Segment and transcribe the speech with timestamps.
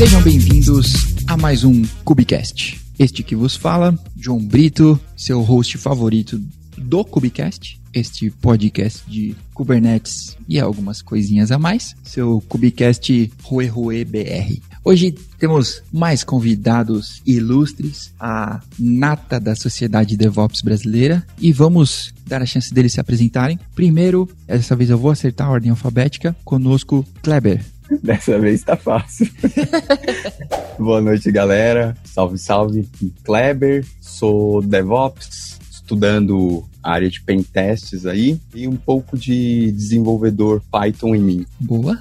[0.00, 0.94] Sejam bem-vindos
[1.26, 2.80] a mais um Cubicast.
[2.98, 6.40] Este que vos fala, João Brito, seu host favorito
[6.78, 14.04] do Cubicast, este podcast de Kubernetes e algumas coisinhas a mais, seu Cubicast Rue Rue
[14.06, 14.58] BR.
[14.82, 22.46] Hoje temos mais convidados ilustres, a nata da sociedade DevOps brasileira, e vamos dar a
[22.46, 23.60] chance deles se apresentarem.
[23.74, 27.62] Primeiro, dessa vez eu vou acertar a ordem alfabética, conosco Kleber.
[28.02, 29.28] Dessa vez tá fácil.
[30.78, 31.96] Boa noite, galera.
[32.04, 32.88] Salve, salve.
[33.24, 41.14] Kleber, sou DevOps, estudando a área de pentests aí e um pouco de desenvolvedor Python
[41.14, 41.46] em mim.
[41.58, 41.98] Boa.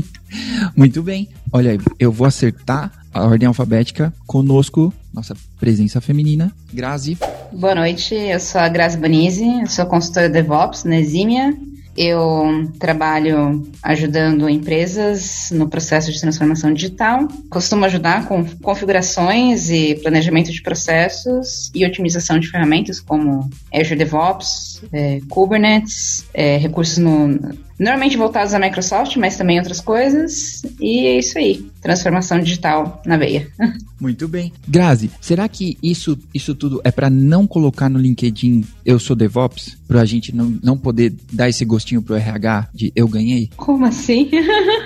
[0.74, 1.28] Muito bem.
[1.52, 7.18] Olha, eu vou acertar a ordem alfabética conosco, nossa presença feminina, Grazi.
[7.52, 11.56] Boa noite, eu sou a Grazi Banise, eu sou consultora DevOps na Exímia
[11.96, 17.28] eu trabalho ajudando empresas no processo de transformação digital.
[17.50, 24.82] Costumo ajudar com configurações e planejamento de processos e otimização de ferramentas como Azure DevOps,
[24.92, 27.38] é, Kubernetes, é, recursos no,
[27.80, 30.62] normalmente voltados à Microsoft, mas também outras coisas.
[30.78, 33.48] E é isso aí, transformação digital na veia.
[33.98, 34.52] Muito bem.
[34.66, 39.78] Grazi, será que isso, isso tudo é para não colocar no LinkedIn eu sou DevOps?
[39.86, 43.50] Pra gente não, não poder dar esse gostinho pro RH de eu ganhei?
[43.56, 44.30] Como assim?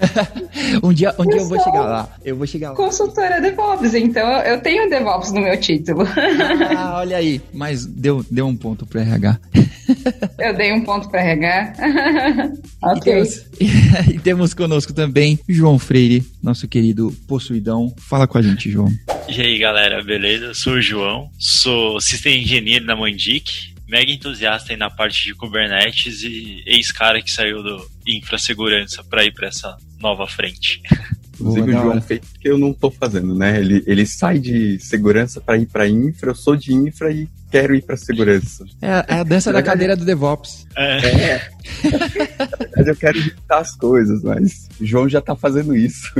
[0.82, 2.08] um dia, um eu dia eu vou chegar lá.
[2.24, 2.76] Eu vou chegar lá.
[2.76, 6.06] Consultora DevOps, então eu tenho DevOps no meu título.
[6.76, 7.40] ah, olha aí.
[7.52, 9.38] Mas deu, deu um ponto pro RH.
[10.38, 11.72] eu dei um ponto pro RH.
[12.82, 13.12] ok.
[13.12, 13.46] E temos,
[14.14, 17.94] e temos conosco também João Freire, nosso querido possuidão.
[17.98, 18.90] Fala com a gente, João.
[19.28, 20.54] E aí, galera, beleza?
[20.54, 26.22] Sou o João, sou sistema engenheiro da Mandic, mega entusiasta aí na parte de Kubernetes
[26.22, 30.82] e ex-cara que saiu do infrasegurança para ir para essa nova frente.
[31.38, 33.60] Inclusive o João fez que eu não tô fazendo, né?
[33.60, 37.74] Ele, ele sai de segurança para ir para infra, eu sou de infra e quero
[37.74, 38.64] ir para segurança.
[38.80, 40.66] É, é, a dança da cadeira do DevOps.
[40.76, 41.06] É.
[41.06, 41.48] é.
[41.82, 46.10] Verdade, eu quero juntar as coisas, mas o João já tá fazendo isso.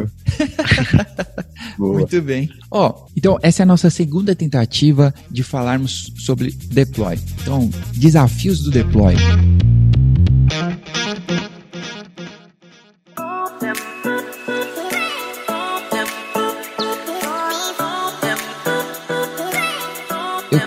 [1.79, 2.51] Muito bem.
[2.71, 7.19] Ó, oh, então essa é a nossa segunda tentativa de falarmos sobre deploy.
[7.43, 9.15] Então, desafios do deploy.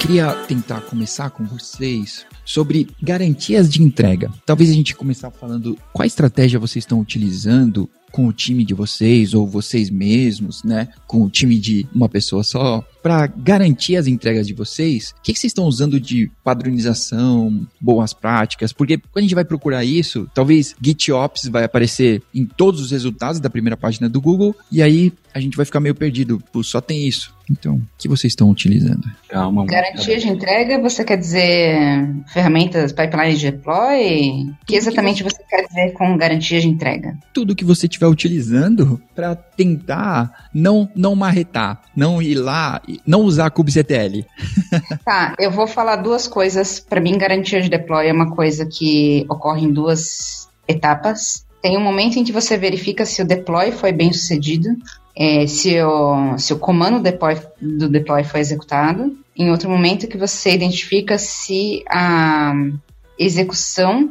[0.10, 4.34] Queria tentar começar com vocês sobre garantias de entrega.
[4.44, 9.36] Talvez a gente começar falando qual estratégia vocês estão utilizando com o time de vocês
[9.36, 14.48] ou vocês mesmos, né, com o time de uma pessoa só, para garantir as entregas
[14.48, 18.74] de vocês, o que, que, vocês estão usando de padronização, boas práticas?
[18.74, 23.40] Porque quando a gente vai procurar isso, talvez GitOps vai aparecer em todos os resultados
[23.40, 26.42] da primeira página do Google, e aí a gente vai ficar meio perdido.
[26.64, 27.38] Só tem isso.
[27.50, 29.10] Então, o que vocês estão utilizando?
[29.28, 29.66] Calma.
[29.66, 34.44] Garantia de entrega, você quer dizer ferramentas, pipeline de deploy?
[34.62, 37.18] O que exatamente você quer dizer com garantia de entrega?
[37.34, 43.50] Tudo que você estiver utilizando para tentar não, não marretar, não ir lá, não usar
[43.50, 44.22] kubectl.
[45.04, 46.80] tá, eu vou falar duas coisas.
[46.80, 51.46] Para mim, garantia de deploy é uma coisa que ocorre em duas etapas.
[51.62, 54.70] Tem um momento em que você verifica se o deploy foi bem sucedido,
[55.20, 59.18] é, se, o, se o comando deploy, do deploy foi executado.
[59.36, 62.54] Em outro momento que você identifica se a
[63.20, 64.10] execução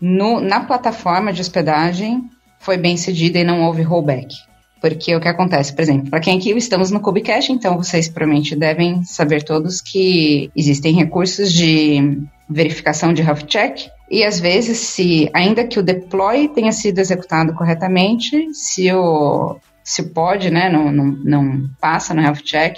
[0.00, 2.24] no, na plataforma de hospedagem
[2.58, 4.34] foi bem sucedida e não houve rollback.
[4.80, 8.56] Porque o que acontece, por exemplo, para quem aqui estamos no Kubecache, então vocês provavelmente
[8.56, 12.20] devem saber todos que existem recursos de
[12.50, 17.54] verificação de health check e às vezes se ainda que o deploy tenha sido executado
[17.54, 19.56] corretamente, se o
[19.88, 22.76] se o pod, né, não, não, não passa no health check,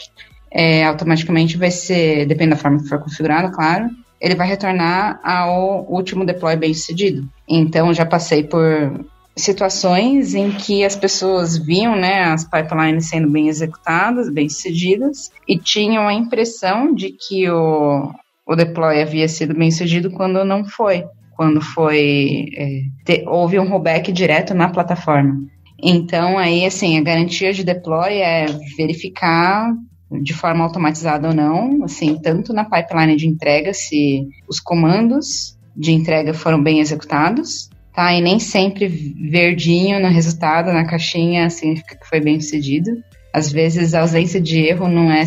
[0.48, 3.90] é, automaticamente vai ser, depende da forma que for configurado, claro,
[4.20, 7.28] ele vai retornar ao último deploy bem sucedido.
[7.48, 9.04] Então já passei por
[9.36, 15.58] situações em que as pessoas viam né, as pipelines sendo bem executadas, bem sucedidas, e
[15.58, 18.08] tinham a impressão de que o,
[18.46, 21.02] o deploy havia sido bem sucedido quando não foi.
[21.36, 22.46] Quando foi.
[22.56, 25.40] É, te, houve um rollback direto na plataforma.
[25.82, 28.46] Então, aí, assim, a garantia de deploy é
[28.76, 29.72] verificar
[30.22, 35.92] de forma automatizada ou não, assim, tanto na pipeline de entrega, se os comandos de
[35.92, 38.12] entrega foram bem executados, tá?
[38.12, 42.90] E nem sempre verdinho no resultado, na caixinha, significa que foi bem sucedido.
[43.32, 45.22] Às vezes a ausência de erro não é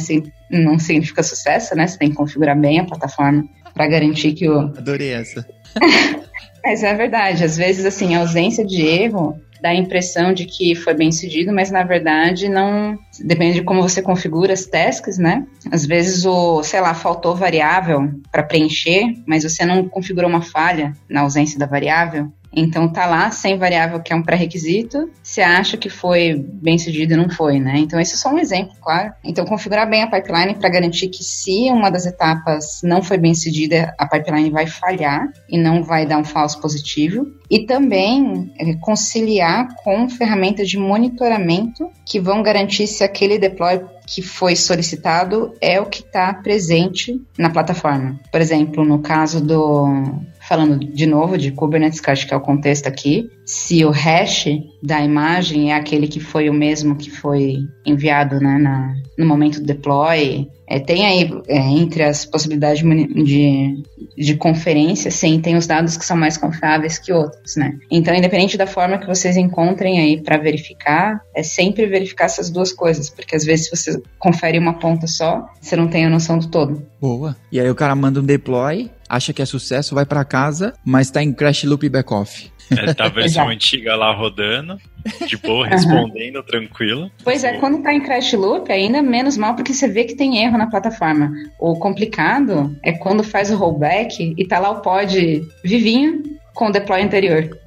[0.52, 1.88] não significa sucesso, né?
[1.88, 4.60] Você tem que configurar bem a plataforma para garantir que o.
[4.60, 5.48] Adorei essa.
[6.64, 7.44] Mas é verdade.
[7.44, 11.54] Às vezes, assim, a ausência de erro dá a impressão de que foi bem cedido,
[11.54, 13.00] mas na verdade não.
[13.24, 15.48] Depende de como você configura as tasks, né?
[15.72, 20.92] Às vezes o, sei lá, faltou variável para preencher, mas você não configurou uma falha
[21.08, 22.30] na ausência da variável.
[22.56, 25.10] Então tá lá sem variável que é um pré-requisito.
[25.22, 27.78] Você acha que foi bem sucedido e não foi, né?
[27.78, 29.14] Então esse é só um exemplo, claro.
[29.24, 33.34] Então configurar bem a pipeline para garantir que se uma das etapas não foi bem
[33.34, 37.26] sucedida, a pipeline vai falhar e não vai dar um falso positivo.
[37.50, 44.22] E também é, conciliar com ferramentas de monitoramento que vão garantir se aquele deploy que
[44.22, 48.20] foi solicitado é o que está presente na plataforma.
[48.32, 49.88] Por exemplo, no caso do
[50.48, 54.46] falando de novo de Kubernetes, que acho que é o contexto aqui, se o hash
[54.82, 59.60] da imagem é aquele que foi o mesmo que foi enviado né, na, no momento
[59.60, 63.84] do deploy, é, tem aí, é, entre as possibilidades de,
[64.18, 67.78] de, conferência, sim, tem os dados que são mais confiáveis que outros, né?
[67.92, 72.72] Então, independente da forma que vocês encontrem aí para verificar, é sempre verificar essas duas
[72.72, 76.48] coisas, porque às vezes você confere uma ponta só, você não tem a noção do
[76.48, 76.82] todo.
[77.00, 77.36] Boa.
[77.52, 81.08] E aí o cara manda um deploy, acha que é sucesso, vai para casa, mas
[81.08, 82.52] está em crash loop back-off.
[82.72, 84.78] É, tá a versão antiga lá rodando,
[85.28, 86.44] de boa, respondendo, uhum.
[86.44, 87.12] tranquilo.
[87.24, 90.44] Pois é, quando tá em crash loop, ainda menos mal, porque você vê que tem
[90.44, 91.32] erro na plataforma.
[91.60, 96.72] O complicado é quando faz o rollback e tá lá o pod vivinho com o
[96.72, 97.58] deploy anterior,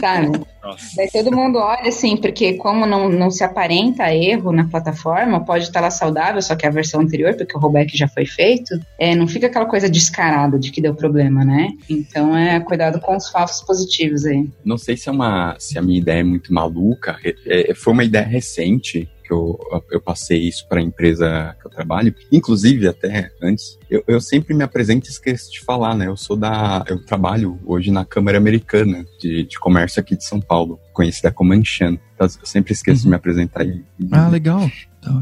[0.00, 0.40] sabe?
[0.62, 0.84] Nossa.
[0.96, 5.64] Daí todo mundo olha assim, porque como não, não se aparenta erro na plataforma, pode
[5.64, 9.14] estar lá saudável, só que a versão anterior, porque o rollback já foi feito, é,
[9.14, 11.70] não fica aquela coisa descarada de que deu problema, né?
[11.88, 14.48] Então é cuidado com os falsos positivos aí.
[14.64, 17.92] Não sei se é uma se a minha ideia é muito maluca, é, é foi
[17.92, 19.60] uma ideia recente que eu,
[19.92, 22.12] eu passei isso para a empresa que eu trabalho.
[22.32, 26.08] Inclusive, até antes, eu, eu sempre me apresento e esqueço de falar, né?
[26.08, 26.84] Eu sou da.
[26.88, 31.52] Eu trabalho hoje na Câmara Americana de, de Comércio aqui de São Paulo, conhecida como
[31.52, 31.96] Anshan.
[32.14, 33.04] Então, eu sempre esqueço uhum.
[33.04, 33.64] de me apresentar.
[33.64, 34.68] E, ah, legal.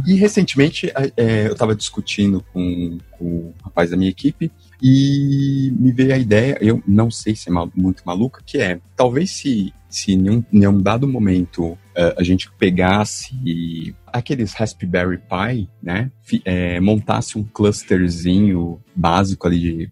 [0.06, 4.50] E recentemente é, eu estava discutindo com, com o rapaz da minha equipe
[4.82, 8.80] e me veio a ideia, eu não sei se é mal, muito maluca, que é,
[8.96, 11.78] talvez se, se em, um, em um dado momento
[12.16, 16.10] a gente pegasse aqueles Raspberry Pi, né,
[16.44, 19.90] é, montasse um clusterzinho básico ali de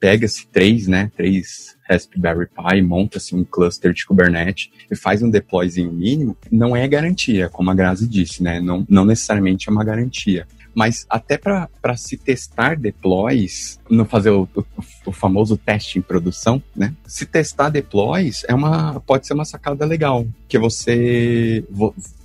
[0.00, 5.92] pega-se três, né, três Raspberry Pi, monta-se um cluster de Kubernetes e faz um deployzinho
[5.92, 10.46] mínimo, não é garantia, como a Grazi disse, né, não, não necessariamente é uma garantia
[10.74, 14.64] mas até para se testar deploys, não fazer o, o,
[15.06, 16.94] o, famoso teste em produção, né?
[17.06, 21.64] Se testar deploys é uma pode ser uma sacada legal, que você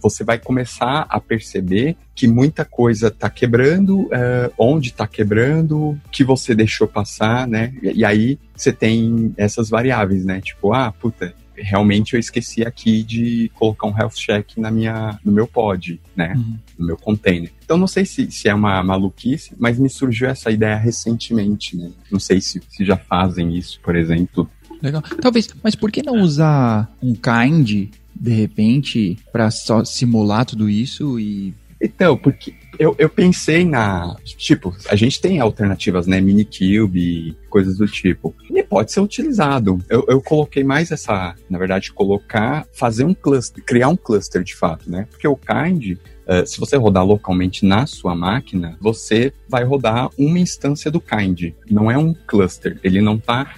[0.01, 6.23] você vai começar a perceber que muita coisa está quebrando, é, onde está quebrando, que
[6.23, 7.73] você deixou passar, né?
[7.81, 10.41] E, e aí você tem essas variáveis, né?
[10.41, 15.31] Tipo, ah, puta, realmente eu esqueci aqui de colocar um health check na minha, no
[15.31, 16.33] meu pod, né?
[16.35, 16.57] Uhum.
[16.77, 17.51] No meu container.
[17.63, 21.91] Então não sei se, se é uma maluquice, mas me surgiu essa ideia recentemente, né?
[22.11, 24.49] Não sei se, se já fazem isso, por exemplo.
[24.81, 25.01] Legal.
[25.21, 31.19] Talvez, mas por que não usar um kind, de repente, para só simular tudo isso
[31.19, 31.53] e.
[31.81, 34.15] Então, porque eu, eu pensei na.
[34.23, 36.19] Tipo, a gente tem alternativas, né?
[36.21, 38.35] Minikube, coisas do tipo.
[38.49, 39.79] E pode ser utilizado.
[39.89, 44.55] Eu, eu coloquei mais essa, na verdade, colocar, fazer um cluster, criar um cluster de
[44.55, 45.07] fato, né?
[45.09, 50.37] Porque o Kind, Uh, se você rodar localmente na sua máquina, você vai rodar uma
[50.37, 51.53] instância do kind.
[51.69, 52.77] Não é um cluster.
[52.83, 53.55] Ele não está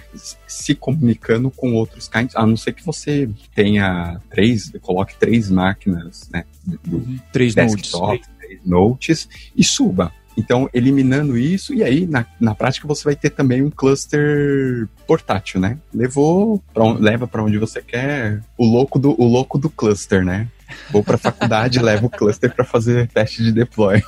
[0.48, 6.30] se comunicando com outros kinds, a não ser que você tenha três, coloque três máquinas,
[6.32, 6.46] né?
[6.64, 7.20] Do, uhum.
[7.32, 8.30] três desktop, nodes
[8.66, 10.12] notes e suba.
[10.38, 15.60] Então, eliminando isso, e aí, na, na prática, você vai ter também um cluster portátil,
[15.60, 15.78] né?
[15.94, 20.48] Levou, pra, leva para onde você quer o louco do, o louco do cluster, né?
[20.92, 24.02] Vou para a faculdade, levo o cluster para fazer teste de deploy.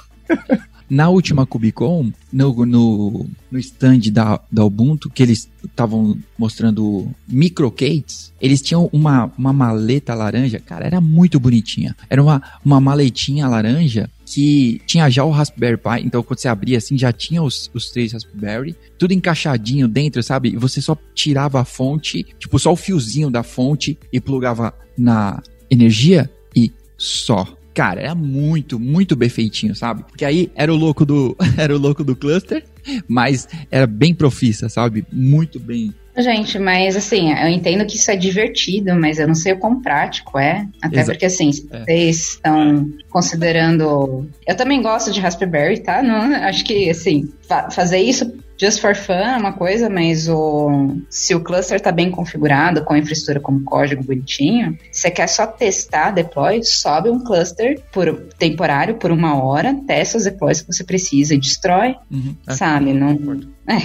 [0.91, 8.33] Na última Cubicon, no, no, no stand da, da Ubuntu, que eles estavam mostrando microcates,
[8.41, 11.95] eles tinham uma, uma maleta laranja, cara, era muito bonitinha.
[12.09, 16.77] Era uma, uma maletinha laranja que tinha já o Raspberry Pi, então quando você abria
[16.77, 20.49] assim, já tinha os, os três Raspberry, tudo encaixadinho dentro, sabe?
[20.49, 25.41] E você só tirava a fonte, tipo, só o fiozinho da fonte e plugava na
[25.69, 27.47] energia e só.
[27.73, 30.03] Cara, era muito, muito bem feitinho, sabe?
[30.03, 32.63] Porque aí era o louco do, era o louco do cluster,
[33.07, 35.05] mas era bem profissa, sabe?
[35.11, 39.53] Muito bem Gente, mas assim, eu entendo que isso é divertido, mas eu não sei
[39.53, 40.67] o quão prático é.
[40.81, 41.83] Até porque, assim, é.
[41.83, 44.27] vocês estão considerando.
[44.47, 46.01] Eu também gosto de Raspberry, tá?
[46.01, 50.95] Não, acho que, assim, fa fazer isso just for fun é uma coisa, mas o,
[51.09, 55.47] se o cluster está bem configurado, com a infraestrutura como código bonitinho, você quer só
[55.47, 60.83] testar deploy, sobe um cluster por temporário por uma hora, testa os deploys que você
[60.83, 62.53] precisa e destrói, uhum, é.
[62.53, 62.93] sabe?
[62.93, 63.41] Não.
[63.67, 63.77] É.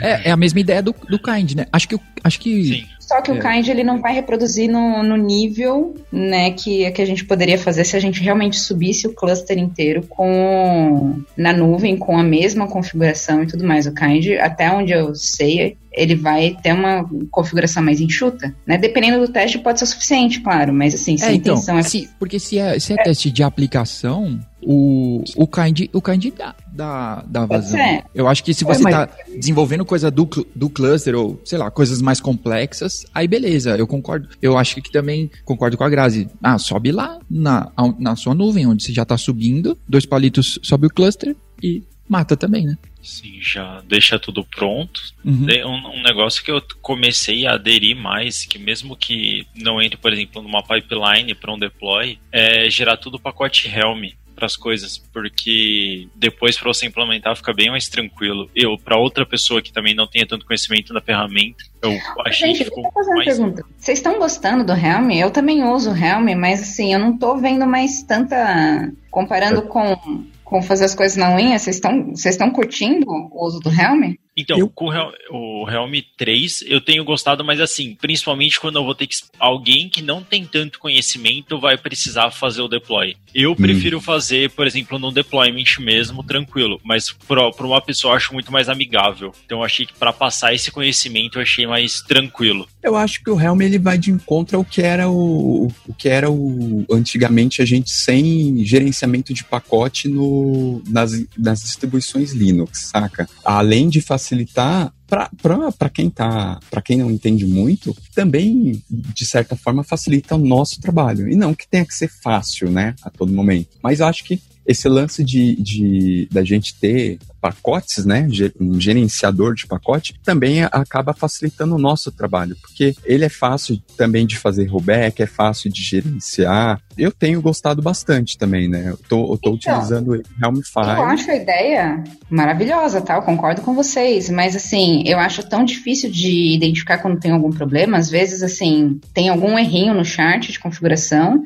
[0.02, 0.28] é.
[0.28, 1.66] é a mesma ideia do, do Kind, né?
[1.70, 2.97] Acho que acho que Sim.
[3.08, 3.34] Só que é.
[3.34, 7.58] o Kind ele não vai reproduzir no, no nível né, que, que a gente poderia
[7.58, 12.68] fazer se a gente realmente subisse o cluster inteiro com na nuvem com a mesma
[12.68, 13.86] configuração e tudo mais.
[13.86, 18.76] O Kind, até onde eu sei, ele vai ter uma configuração mais enxuta, né?
[18.76, 21.82] Dependendo do teste pode ser suficiente, claro, mas assim, se é, a então, intenção é...
[21.82, 24.38] Se, porque se é, se é, é, teste de aplicação,
[24.70, 27.80] o, o kind, o kind dá, dá, dá vazão.
[28.14, 29.36] Eu acho que se você está é, mas...
[29.38, 34.28] desenvolvendo coisa do, do cluster ou, sei lá, coisas mais complexas, aí beleza, eu concordo.
[34.42, 36.28] Eu acho que também concordo com a Grazi.
[36.42, 40.86] Ah, sobe lá na, na sua nuvem, onde você já está subindo, dois palitos sobe
[40.86, 42.76] o cluster e mata também, né?
[43.02, 45.00] Sim, já deixa tudo pronto.
[45.24, 45.46] Uhum.
[45.64, 50.12] Um, um, negócio que eu comecei a aderir mais, que mesmo que não entre, por
[50.12, 54.96] exemplo, numa pipeline para um deploy, é gerar tudo o pacote Helm para as coisas,
[54.96, 58.48] porque depois para você implementar fica bem mais tranquilo.
[58.54, 62.58] Eu, para outra pessoa que também não tenha tanto conhecimento da ferramenta, eu achei Gente,
[62.58, 63.26] que ficou fazer mais...
[63.26, 63.64] pergunta.
[63.76, 65.10] Vocês estão gostando do Helm?
[65.10, 69.96] Eu também uso o Helm, mas assim, eu não estou vendo mais tanta comparando com
[70.44, 74.14] com fazer as coisas na unha, vocês estão vocês estão curtindo o uso do Helm?
[74.38, 74.68] Então, eu...
[74.68, 74.86] com
[75.30, 79.16] o Realm 3 eu tenho gostado, mas assim, principalmente quando eu vou ter que.
[79.38, 83.16] Alguém que não tem tanto conhecimento vai precisar fazer o deploy.
[83.34, 83.56] Eu hum.
[83.56, 88.52] prefiro fazer, por exemplo, no deployment mesmo, tranquilo, mas para uma pessoa eu acho muito
[88.52, 89.32] mais amigável.
[89.44, 92.68] Então eu achei que para passar esse conhecimento eu achei mais tranquilo.
[92.80, 96.08] Eu acho que o Helm ele vai de encontro ao que era o, o que
[96.08, 103.28] era o antigamente a gente sem gerenciamento de pacote no, nas, nas distribuições Linux, saca?
[103.44, 109.56] Além de facilitar facilitar para quem tá, para quem não entende muito, também de certa
[109.56, 111.28] forma facilita o nosso trabalho.
[111.28, 113.78] E não que tenha que ser fácil, né, a todo momento.
[113.82, 118.28] Mas acho que esse lance de, de da gente ter pacotes, né,
[118.60, 124.26] um gerenciador de pacote, também acaba facilitando o nosso trabalho, porque ele é fácil também
[124.26, 126.82] de fazer rollback, é fácil de gerenciar.
[126.98, 128.90] Eu tenho gostado bastante também, né?
[128.90, 130.80] Eu tô, eu tô então, utilizando o Helmify.
[130.80, 133.14] Eu acho a ideia maravilhosa, tá?
[133.14, 137.50] Eu concordo com vocês, mas assim, eu acho tão difícil de identificar quando tem algum
[137.50, 137.96] problema.
[137.96, 141.42] Às vezes, assim, tem algum errinho no chart de configuração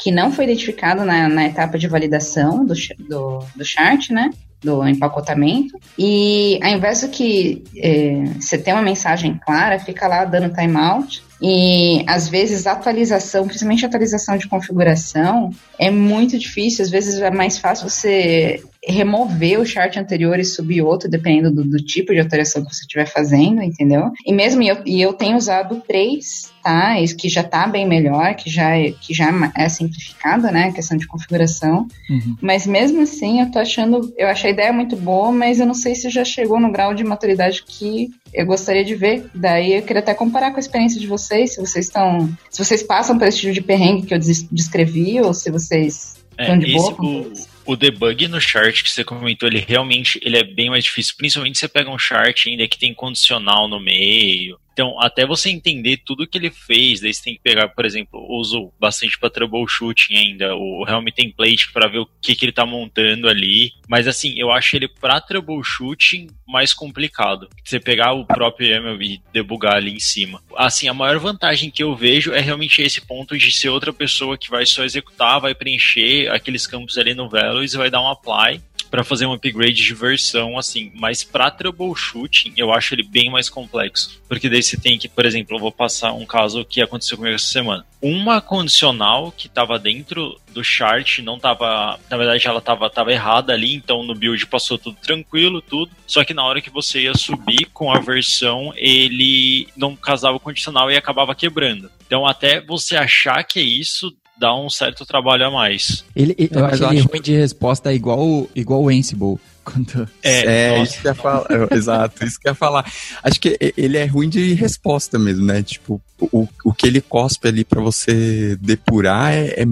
[0.00, 4.30] que não foi identificado na, na etapa de validação do, do, do chart, né?
[4.62, 5.78] do empacotamento.
[5.98, 11.22] E ao invés do que é, você ter uma mensagem clara, fica lá dando timeout.
[11.42, 16.84] E às vezes atualização, principalmente atualização de configuração, é muito difícil.
[16.84, 21.64] Às vezes é mais fácil você remover o chart anterior e subir outro, dependendo do,
[21.64, 24.10] do tipo de alteração que você estiver fazendo, entendeu?
[24.26, 26.98] E mesmo eu, e eu tenho usado três, tá?
[26.98, 30.68] Isso que já tá bem melhor, que já, é, que já é simplificado, né?
[30.68, 31.86] A questão de configuração.
[32.08, 32.36] Uhum.
[32.40, 35.74] Mas mesmo assim, eu tô achando, eu achei a ideia muito boa, mas eu não
[35.74, 39.28] sei se já chegou no grau de maturidade que eu gostaria de ver.
[39.34, 42.82] Daí eu queria até comparar com a experiência de vocês, se vocês estão, se vocês
[42.82, 46.72] passam por esse tipo de perrengue que eu descrevi, ou se vocês é, estão de
[46.72, 46.92] boa.
[47.32, 51.14] Esse, o debug no chart que você comentou, ele realmente ele é bem mais difícil,
[51.16, 55.50] principalmente se você pega um chart ainda que tem condicional no meio, então, até você
[55.50, 59.30] entender tudo que ele fez, daí você tem que pegar, por exemplo, uso bastante para
[59.30, 63.72] troubleshooting ainda, o Helm Template para ver o que, que ele tá montando ali.
[63.88, 67.48] Mas assim, eu acho ele para troubleshooting mais complicado.
[67.64, 70.42] Você pegar o próprio YAML e debugar ali em cima.
[70.56, 74.38] Assim, a maior vantagem que eu vejo é realmente esse ponto de ser outra pessoa
[74.38, 78.08] que vai só executar, vai preencher aqueles campos ali no Velos e vai dar um
[78.08, 80.90] apply para fazer um upgrade de versão, assim.
[80.94, 84.20] Mas para troubleshooting, eu acho ele bem mais complexo.
[84.28, 87.34] Porque daí você tem que, por exemplo, eu vou passar um caso que aconteceu comigo
[87.34, 87.84] essa semana.
[88.02, 93.52] Uma condicional que estava dentro do chart não estava, na verdade ela estava tava errada
[93.52, 95.92] ali, então no build passou tudo tranquilo, tudo.
[96.06, 100.40] Só que na hora que você ia subir com a versão, ele não casava o
[100.40, 101.90] condicional e acabava quebrando.
[102.06, 106.02] Então até você achar que é isso, dá um certo trabalho a mais.
[106.16, 109.38] Ele, ele eu, acho ele ruim de resposta é igual, igual o Ansible.
[109.62, 110.08] Quando...
[110.22, 111.46] É, é isso que ia falar.
[111.70, 112.90] exato, isso que ia falar.
[113.22, 115.62] Acho que ele é ruim de resposta mesmo, né?
[115.62, 119.66] Tipo, o, o que ele cospe ali para você depurar é, é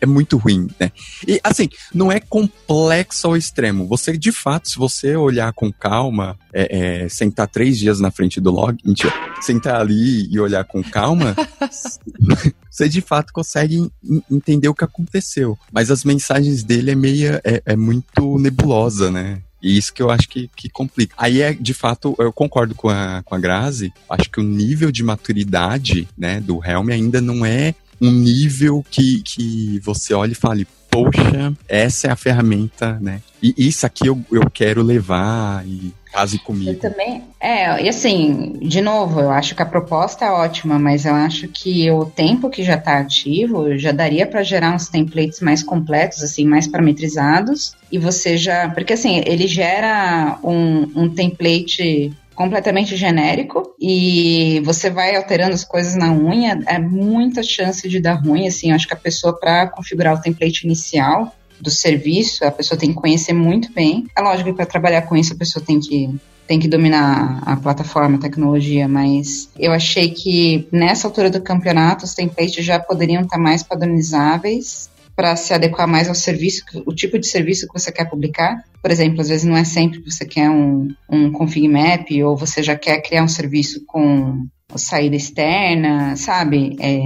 [0.00, 0.90] é muito ruim, né?
[1.28, 3.86] E assim, não é complexo ao extremo.
[3.86, 8.40] Você, de fato, se você olhar com calma, é, é, sentar três dias na frente
[8.40, 11.36] do log, mentira, sentar ali e olhar com calma,
[12.70, 13.90] você de fato consegue
[14.30, 15.58] entender o que aconteceu.
[15.72, 19.42] Mas as mensagens dele é meia, é, é muito nebulosa, né?
[19.62, 21.14] E isso que eu acho que, que complica.
[21.18, 24.90] Aí é, de fato, eu concordo com a, com a Grazi, acho que o nível
[24.90, 30.36] de maturidade, né, do Helm ainda não é um nível que, que você olhe e
[30.36, 33.20] fale, poxa, essa é a ferramenta, né?
[33.42, 36.70] E isso aqui eu, eu quero levar e case comigo.
[36.70, 37.22] Eu também.
[37.40, 41.48] É, e assim, de novo, eu acho que a proposta é ótima, mas eu acho
[41.48, 46.22] que o tempo que já está ativo já daria para gerar uns templates mais completos,
[46.22, 47.74] assim, mais parametrizados.
[47.90, 48.68] E você já.
[48.68, 55.94] Porque assim, ele gera um, um template completamente genérico e você vai alterando as coisas
[55.94, 60.14] na unha, é muita chance de dar ruim, assim, acho que a pessoa para configurar
[60.14, 64.06] o template inicial do serviço, a pessoa tem que conhecer muito bem.
[64.16, 66.08] É lógico que para trabalhar com isso a pessoa tem que
[66.46, 72.06] tem que dominar a plataforma, a tecnologia, mas eu achei que nessa altura do campeonato
[72.06, 74.88] os templates já poderiam estar mais padronizáveis
[75.20, 78.64] para se adequar mais ao serviço, o tipo de serviço que você quer publicar.
[78.80, 82.34] Por exemplo, às vezes não é sempre que você quer um, um config map ou
[82.34, 86.74] você já quer criar um serviço com saída externa, sabe?
[86.80, 86.98] É,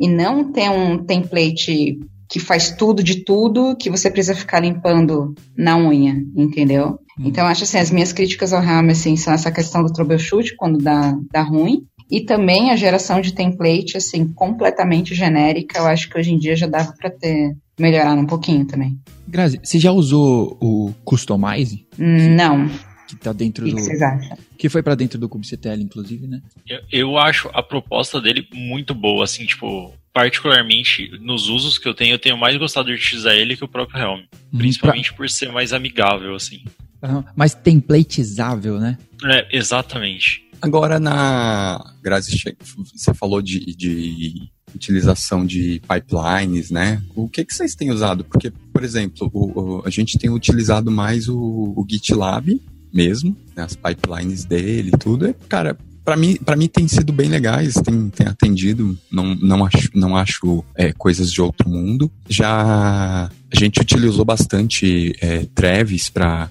[0.00, 2.00] e não ter um template
[2.30, 6.98] que faz tudo de tudo que você precisa ficar limpando na unha, entendeu?
[7.18, 7.24] Hum.
[7.26, 10.78] Então, acho assim, as minhas críticas ao Helm, assim, são essa questão do troubleshoot, quando
[10.78, 16.18] dá, dá ruim, e também a geração de template, assim, completamente genérica, eu acho que
[16.18, 18.98] hoje em dia já dava para ter melhorado um pouquinho também.
[19.28, 21.86] Grazi, você já usou o Customize?
[21.96, 22.68] Não.
[23.06, 23.76] Que tá dentro que do.
[23.76, 24.36] Que vocês acham?
[24.58, 26.40] Que foi para dentro do kubectl, inclusive, né?
[26.66, 31.94] Eu, eu acho a proposta dele muito boa, assim, tipo, particularmente nos usos que eu
[31.94, 34.20] tenho, eu tenho mais gostado de utilizar ele que o próprio Helm.
[34.52, 35.16] Hum, principalmente pra...
[35.16, 36.64] por ser mais amigável, assim.
[37.02, 38.98] Uhum, mais templatezável, né?
[39.24, 40.49] É, exatamente.
[40.60, 41.94] Agora, na.
[42.02, 42.36] Grazi,
[42.94, 47.02] você falou de, de utilização de pipelines, né?
[47.14, 48.24] O que, que vocês têm usado?
[48.24, 52.60] Porque, por exemplo, o, o, a gente tem utilizado mais o, o GitLab
[52.92, 53.62] mesmo, né?
[53.62, 55.28] as pipelines dele e tudo.
[55.28, 59.90] E, cara, para mim, mim tem sido bem legais, tem, tem atendido, não, não acho,
[59.94, 62.10] não acho é, coisas de outro mundo.
[62.28, 66.50] Já a gente utilizou bastante é, Travis para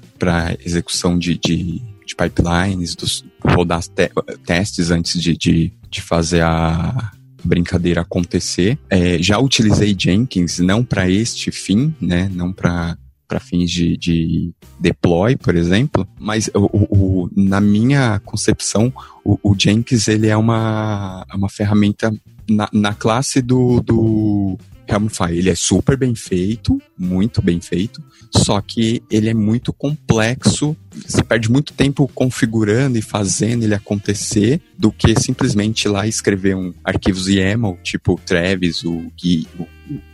[0.64, 4.12] execução de, de de pipelines, dos, rodar te
[4.46, 7.12] testes antes de, de, de fazer a,
[7.44, 8.78] brincadeira acontecer.
[8.90, 12.30] É, já utilizei Jenkins não para este fim, né?
[12.34, 18.92] Não para para fins de, de, deploy, por exemplo, mas o, o, na minha concepção,
[19.24, 22.12] o, o, Jenkins ele é uma, uma ferramenta
[22.50, 24.58] na, na classe do, do
[24.90, 25.32] Helmify.
[25.32, 28.04] Ele é super bem feito, muito bem feito,
[28.36, 30.76] só que ele é muito complexo.
[31.06, 36.56] Você perde muito tempo configurando e fazendo ele acontecer do que simplesmente ir lá escrever
[36.56, 39.68] um arquivos YAML, tipo o Travis, o, Git, o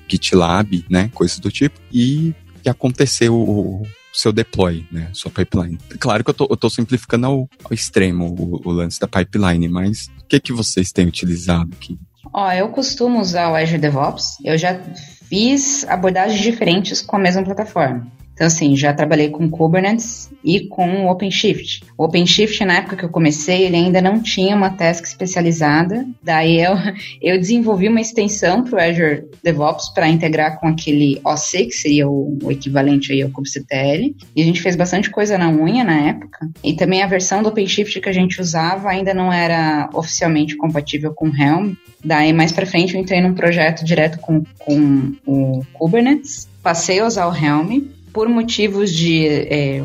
[0.08, 2.34] GitLab, né, coisas do tipo, e,
[2.64, 5.78] e acontecer o, o seu deploy, né, sua pipeline.
[6.00, 9.68] Claro que eu tô, eu tô simplificando ao, ao extremo o, o, lance da pipeline,
[9.68, 11.98] mas o que que vocês têm utilizado aqui?
[12.38, 14.38] Ó, eu costumo usar o Azure DevOps.
[14.44, 14.78] Eu já
[15.30, 18.12] fiz abordagens diferentes com a mesma plataforma.
[18.36, 21.84] Então, assim, já trabalhei com Kubernetes e com OpenShift.
[21.98, 26.06] O OpenShift, na época que eu comecei, ele ainda não tinha uma task especializada.
[26.22, 26.74] Daí eu,
[27.22, 32.10] eu desenvolvi uma extensão para o Azure DevOps para integrar com aquele O6, que seria
[32.10, 34.14] o, o, equivalente aí ao kubectl.
[34.36, 36.50] E a gente fez bastante coisa na unha na época.
[36.62, 41.14] E também a versão do OpenShift que a gente usava ainda não era oficialmente compatível
[41.14, 41.74] com Helm.
[42.04, 46.50] Daí, mais para frente, eu entrei num projeto direto com, com o Kubernetes.
[46.62, 49.84] Passei a usar o Helm por motivos de é,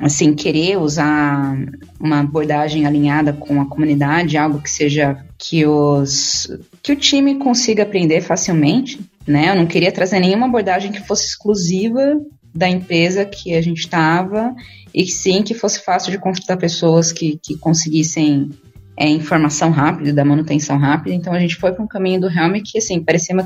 [0.00, 1.54] assim querer usar
[2.00, 6.48] uma abordagem alinhada com a comunidade, algo que seja que os
[6.82, 9.50] que o time consiga aprender facilmente, né?
[9.50, 12.18] Eu não queria trazer nenhuma abordagem que fosse exclusiva
[12.54, 14.54] da empresa que a gente estava
[14.94, 18.52] e sim que fosse fácil de consultar pessoas que, que conseguissem
[18.96, 21.14] é, informação rápida, da manutenção rápida.
[21.14, 23.44] Então a gente foi para um caminho do Helm que assim parecia uma,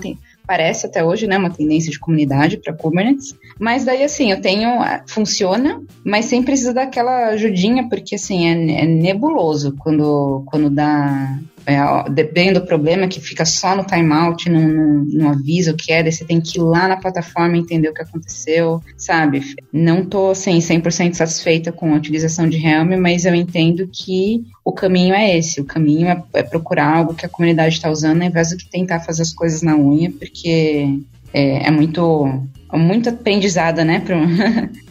[0.51, 3.37] parece até hoje, né, uma tendência de comunidade para Kubernetes.
[3.57, 4.69] Mas daí, assim, eu tenho,
[5.07, 12.11] funciona, mas sem precisar daquela ajudinha, porque, assim, é, é nebuloso quando, quando dá é,
[12.11, 16.03] depende do problema que fica só no timeout, não, não, não avisa o que é,
[16.03, 19.43] daí você tem que ir lá na plataforma entender o que aconteceu, sabe?
[19.73, 24.73] Não tô, assim, 100% satisfeita com a utilização de Helm, mas eu entendo que o
[24.73, 28.29] caminho é esse, o caminho é, é procurar algo que a comunidade está usando, ao
[28.29, 31.01] invés de tentar fazer as coisas na unha, porque
[31.33, 32.43] é, é muito
[32.79, 34.01] muito aprendizado, né,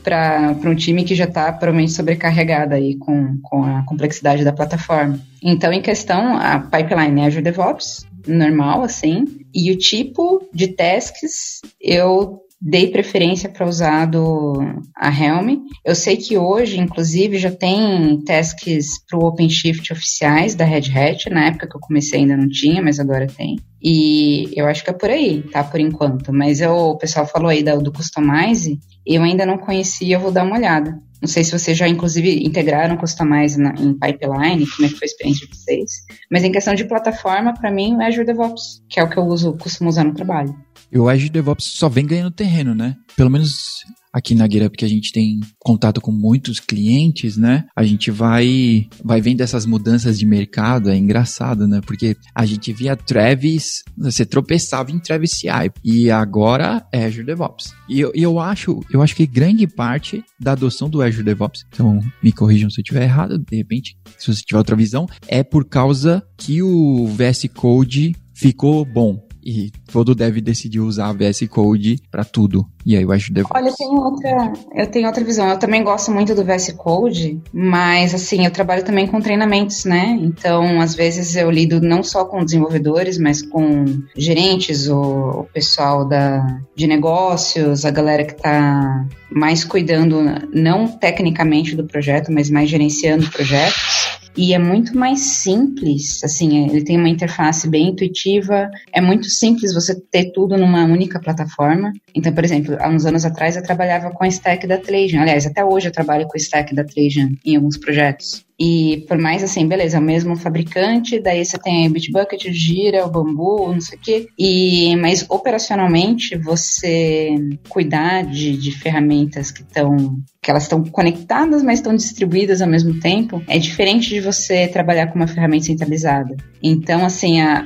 [0.03, 5.19] para um time que já está provavelmente sobrecarregado aí com, com a complexidade da plataforma.
[5.41, 9.25] Então, em questão, a pipeline é Azure DevOps, normal, assim.
[9.53, 14.57] E o tipo de tasks eu dei preferência para usar do,
[14.95, 15.59] a Helm.
[15.85, 21.29] Eu sei que hoje, inclusive, já tem tasks para o OpenShift oficiais da Red Hat.
[21.29, 23.57] Na época que eu comecei ainda não tinha, mas agora tem.
[23.81, 25.63] E eu acho que é por aí, tá?
[25.63, 26.33] Por enquanto.
[26.33, 30.31] Mas eu, o pessoal falou aí do, do Customize, eu ainda não conhecia, eu vou
[30.31, 30.99] dar uma olhada.
[31.21, 35.05] Não sei se vocês já, inclusive, integraram Customize na, em pipeline, como é que foi
[35.05, 35.91] a experiência de vocês.
[36.31, 39.23] Mas em questão de plataforma, para mim, o Azure DevOps, que é o que eu
[39.23, 40.55] uso, costumo usar no trabalho.
[40.91, 42.95] E o Azure DevOps só vem ganhando terreno, né?
[43.17, 47.65] Pelo menos aqui na GitHub que a gente tem contato com muitos clientes, né?
[47.75, 51.81] A gente vai vai vendo essas mudanças de mercado, é engraçado, né?
[51.85, 57.73] Porque a gente via Travis, você tropeçava em Travis CI e agora é Azure DevOps.
[57.87, 61.99] E eu, eu acho, eu acho que grande parte da adoção do Azure DevOps, então
[62.23, 65.65] me corrijam se eu estiver errado, de repente, se você tiver outra visão, é por
[65.65, 72.23] causa que o VS Code ficou bom e todo dev decidiu usar VS Code para
[72.23, 72.65] tudo.
[72.85, 73.55] E aí eu acho DevOps.
[73.55, 75.49] Olha, eu tenho outra, eu tenho outra visão.
[75.49, 80.17] Eu também gosto muito do VS Code, mas assim, eu trabalho também com treinamentos, né?
[80.21, 83.85] Então, às vezes eu lido não só com desenvolvedores, mas com
[84.15, 90.21] gerentes, o, o pessoal da, de negócios, a galera que está mais cuidando,
[90.53, 96.81] não tecnicamente do projeto, mas mais gerenciando projetos e é muito mais simples, assim, ele
[96.81, 101.91] tem uma interface bem intuitiva, é muito simples você ter tudo numa única plataforma.
[102.15, 105.45] Então, por exemplo, há uns anos atrás eu trabalhava com a stack da Trajan, aliás,
[105.45, 108.48] até hoje eu trabalho com a stack da Trajan em alguns projetos.
[108.59, 112.51] E por mais assim, beleza, é o mesmo fabricante, daí você tem a Bitbucket, o
[112.51, 114.27] Gira, o Bambu, não sei o quê.
[114.37, 117.35] E, mas operacionalmente, você
[117.69, 122.97] cuidar de, de ferramentas que estão que elas estão conectadas, mas estão distribuídas ao mesmo
[122.99, 126.35] tempo, é diferente de você trabalhar com uma ferramenta centralizada.
[126.63, 127.65] Então, assim, a,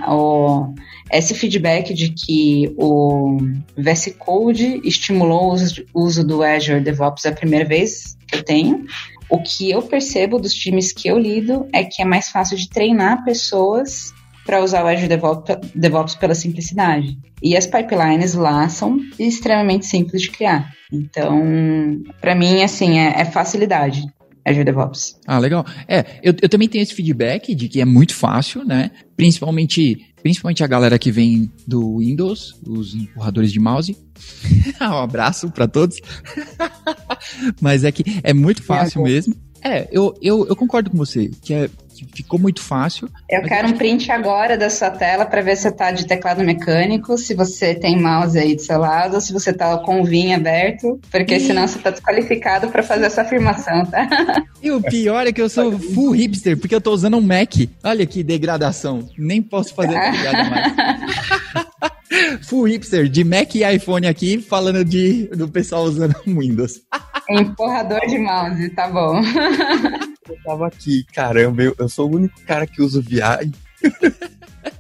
[1.12, 3.38] esse feedback de que o
[3.78, 5.56] VS Code estimulou
[5.94, 8.86] o uso do Azure DevOps a primeira vez que eu tenho,
[9.34, 12.70] o que eu percebo dos times que eu lido é que é mais fácil de
[12.70, 14.14] treinar pessoas
[14.46, 15.08] para usar o Azure
[15.74, 17.18] DevOps, pela simplicidade.
[17.42, 20.72] E as pipelines lá são extremamente simples de criar.
[20.92, 24.06] Então, para mim, assim, é, é facilidade.
[24.46, 25.20] Azure DevOps.
[25.26, 25.66] Ah, legal.
[25.88, 28.92] É, eu, eu também tenho esse feedback de que é muito fácil, né?
[29.16, 33.98] Principalmente, principalmente a galera que vem do Windows, os empurradores de mouse.
[34.82, 35.98] um abraço para todos.
[37.62, 39.36] Mas é que é muito fácil é, mesmo.
[39.62, 41.70] É, eu, eu, eu concordo com você, que é
[42.14, 43.10] ficou muito fácil.
[43.30, 47.18] Eu quero um print agora da sua tela para ver se tá de teclado mecânico,
[47.18, 51.00] se você tem mouse aí do seu lado, se você tá com o vinho aberto,
[51.12, 51.40] porque e...
[51.40, 54.08] senão você tá desqualificado para fazer essa afirmação, tá?
[54.64, 57.54] E o pior é que eu sou full hipster, porque eu tô usando um Mac.
[57.84, 59.10] Olha que degradação.
[59.18, 60.74] Nem posso fazer piada mais.
[62.48, 66.82] full hipster, de Mac e iPhone aqui, falando de, do pessoal usando Windows.
[67.30, 69.22] Empurrador de mouse, tá bom.
[70.28, 73.52] Eu tava aqui, caramba, eu, eu sou o único cara que usa VI.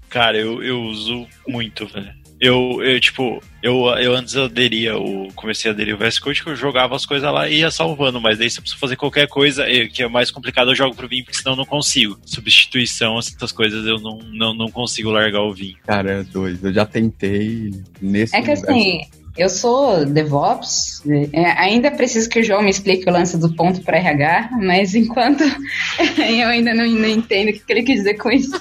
[0.09, 2.13] Cara, eu, eu uso muito, velho.
[2.39, 6.49] Eu, eu, tipo, eu, eu antes aderia, o, comecei a aderir o VS Code, que
[6.49, 9.27] eu jogava as coisas lá e ia salvando, mas daí se eu preciso fazer qualquer
[9.27, 12.19] coisa que é mais complicado, eu jogo pro Vim, porque senão eu não consigo.
[12.25, 15.75] Substituição, essas coisas, eu não, não, não consigo largar o Vim.
[15.87, 16.67] Cara, é doido.
[16.67, 18.35] Eu já tentei nesse.
[18.35, 18.69] É que universo.
[18.69, 19.01] assim,
[19.35, 21.01] eu sou DevOps,
[21.33, 24.93] é, ainda preciso que o João me explique o lance do ponto para RH, mas
[24.93, 25.43] enquanto
[26.17, 28.59] eu ainda não, não entendo o que ele quer dizer com isso.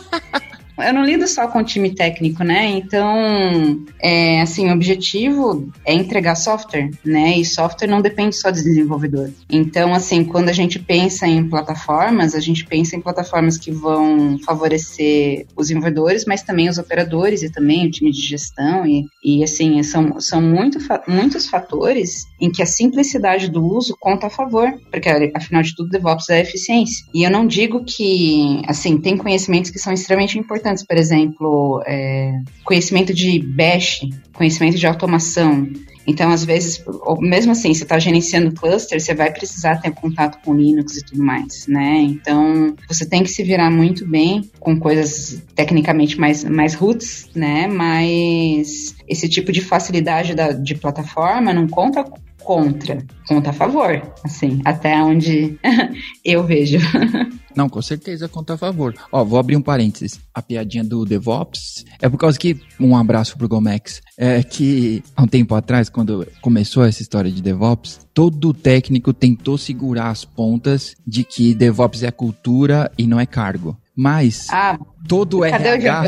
[0.86, 2.66] Eu não lido só com time técnico, né?
[2.66, 7.38] Então, é, assim, o objetivo é entregar software, né?
[7.38, 9.30] E software não depende só do desenvolvedor.
[9.50, 14.38] Então, assim, quando a gente pensa em plataformas, a gente pensa em plataformas que vão
[14.38, 18.86] favorecer os desenvolvedores, mas também os operadores e também o time de gestão.
[18.86, 24.26] E, e assim, são, são muito, muitos fatores em que a simplicidade do uso conta
[24.26, 27.04] a favor, porque afinal de tudo, DevOps é eficiência.
[27.14, 31.82] E eu não digo que, assim, tem conhecimentos que são extremamente importantes importantes, por exemplo,
[31.86, 34.00] é, conhecimento de bash,
[34.32, 35.68] conhecimento de automação.
[36.04, 36.84] Então, às vezes,
[37.20, 41.22] mesmo assim, você está gerenciando cluster, você vai precisar ter contato com Linux e tudo
[41.22, 41.98] mais, né?
[42.00, 47.68] Então, você tem que se virar muito bem com coisas tecnicamente mais, mais roots, né?
[47.68, 52.04] Mas esse tipo de facilidade da, de plataforma não conta
[52.44, 55.58] contra, conta a favor, assim, até onde
[56.24, 56.78] eu vejo.
[57.54, 58.94] Não, com certeza conta a favor.
[59.10, 60.18] Ó, vou abrir um parênteses.
[60.32, 65.22] A piadinha do DevOps é por causa que, um abraço pro Gomex, é que há
[65.22, 70.94] um tempo atrás, quando começou essa história de DevOps, todo técnico tentou segurar as pontas
[71.06, 73.76] de que DevOps é cultura e não é cargo.
[73.94, 74.46] Mas.
[74.50, 76.02] Ah, todo RH.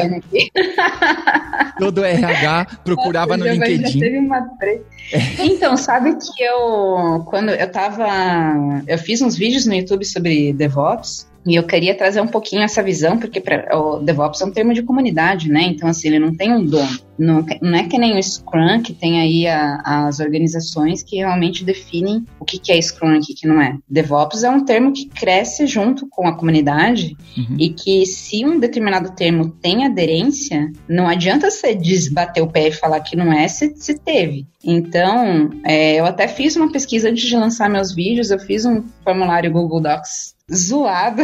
[1.76, 4.00] O todo RH procurava no LinkedIn.
[4.00, 4.48] teve uma
[5.12, 5.44] é.
[5.44, 8.06] Então, sabe que eu quando eu tava,
[8.86, 12.82] eu fiz uns vídeos no YouTube sobre DevOps e eu queria trazer um pouquinho essa
[12.82, 15.62] visão, porque pra, o DevOps é um termo de comunidade, né?
[15.62, 16.98] Então, assim, ele não tem um dono.
[17.18, 21.64] Não, não é que nem o Scrum, que tem aí a, as organizações que realmente
[21.64, 23.76] definem o que, que é Scrum e o que, que não é.
[23.88, 27.56] DevOps é um termo que cresce junto com a comunidade uhum.
[27.58, 32.72] e que se um determinado termo tem aderência, não adianta você desbater o pé e
[32.72, 34.46] falar que não é se, se teve.
[34.64, 38.82] Então, é, eu até fiz uma pesquisa antes de lançar meus vídeos, eu fiz um
[39.04, 41.22] formulário Google Docs zoado.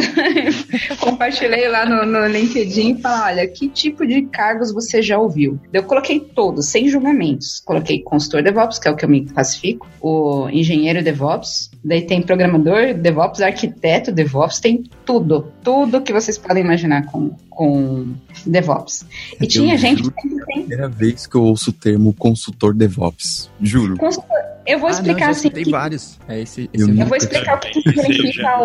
[0.99, 5.59] Compartilhei lá no, no LinkedIn e falei: olha, que tipo de cargos você já ouviu?
[5.71, 7.61] Eu coloquei todos, sem julgamentos.
[7.63, 12.21] Coloquei consultor DevOps, que é o que eu me classifico, o engenheiro DevOps, daí tem
[12.21, 18.13] programador DevOps, arquiteto DevOps, tem tudo, tudo que vocês podem imaginar com, com
[18.45, 19.05] DevOps.
[19.39, 20.61] E eu tinha gente que tem.
[20.61, 23.97] Primeira vez que eu ouço o termo consultor DevOps, juro.
[23.97, 25.49] Consultor eu vou ah, explicar não, assim.
[25.49, 25.71] Tem que...
[25.71, 26.19] vários.
[26.27, 28.63] É esse, esse eu, eu vou explicar o que significa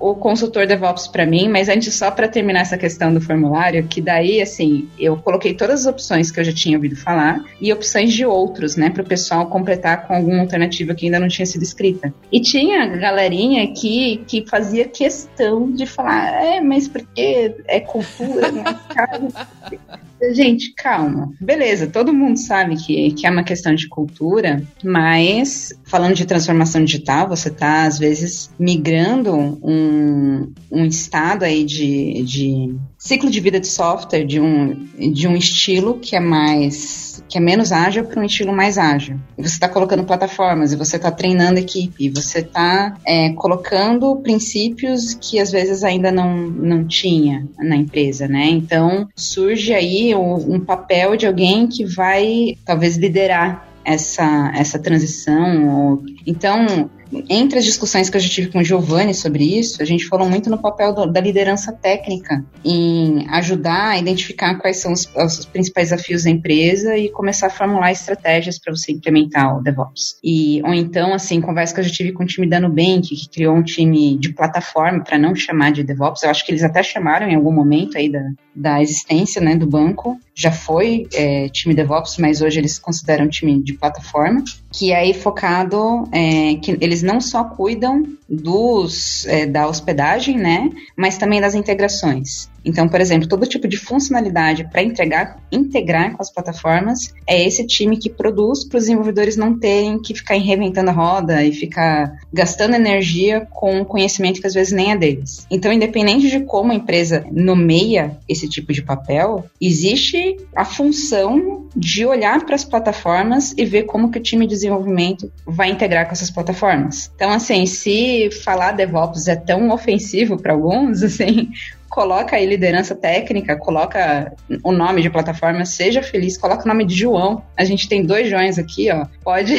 [0.00, 3.86] o, o consultor DevOps para mim, mas antes, só para terminar essa questão do formulário,
[3.86, 7.72] que daí, assim, eu coloquei todas as opções que eu já tinha ouvido falar e
[7.72, 11.46] opções de outros, né, para o pessoal completar com alguma alternativa que ainda não tinha
[11.46, 12.12] sido escrita.
[12.32, 18.64] E tinha galerinha aqui que fazia questão de falar, é, mas porque é cultura, né?
[20.32, 21.32] Gente, calma.
[21.40, 26.84] Beleza, todo mundo sabe que, que é uma questão de cultura, mas falando de transformação
[26.84, 33.60] digital, você está, às vezes, migrando um, um estado aí de, de ciclo de vida
[33.60, 38.20] de software de um, de um estilo que é mais que é menos ágil para
[38.20, 39.18] um estilo mais ágil.
[39.36, 45.40] Você está colocando plataformas, e você está treinando equipe, você está é, colocando princípios que
[45.40, 48.46] às vezes ainda não, não tinha na empresa, né?
[48.48, 56.02] Então surge aí um, um papel de alguém que vai talvez liderar essa, essa transição.
[56.26, 56.90] Então,
[57.28, 60.28] entre as discussões que eu já tive com o Giovanni sobre isso, a gente falou
[60.28, 65.44] muito no papel do, da liderança técnica, em ajudar a identificar quais são os, os,
[65.44, 70.18] principais desafios da empresa e começar a formular estratégias para você implementar o DevOps.
[70.22, 73.28] E, ou então, assim, conversa que eu já tive com o time da Nubank, que
[73.28, 76.22] criou um time de plataforma para não chamar de DevOps.
[76.22, 78.20] Eu acho que eles até chamaram em algum momento aí da,
[78.54, 80.18] da existência né, do banco.
[80.34, 84.42] Já foi é, time DevOps, mas hoje eles consideram time de plataforma,
[84.76, 90.70] que é aí focado, é, que eles não só cuidam dos, é, da hospedagem, né,
[90.94, 92.50] mas também das integrações.
[92.66, 97.64] Então, por exemplo, todo tipo de funcionalidade para integrar, integrar com as plataformas é esse
[97.64, 102.18] time que produz para os desenvolvedores não terem que ficar reinventando a roda e ficar
[102.32, 105.46] gastando energia com conhecimento que às vezes nem é deles.
[105.50, 112.04] Então, independente de como a empresa nomeia esse tipo de papel, existe a função de
[112.04, 116.12] olhar para as plataformas e ver como que o time de desenvolvimento vai integrar com
[116.12, 117.10] essas plataformas.
[117.14, 121.50] Então, assim, se falar DevOps é tão ofensivo para alguns, assim,
[121.88, 126.94] coloca aí liderança técnica, coloca o nome de plataforma, seja feliz, coloca o nome de
[126.94, 127.42] João.
[127.56, 129.06] A gente tem dois Joões aqui, ó.
[129.22, 129.56] Pode.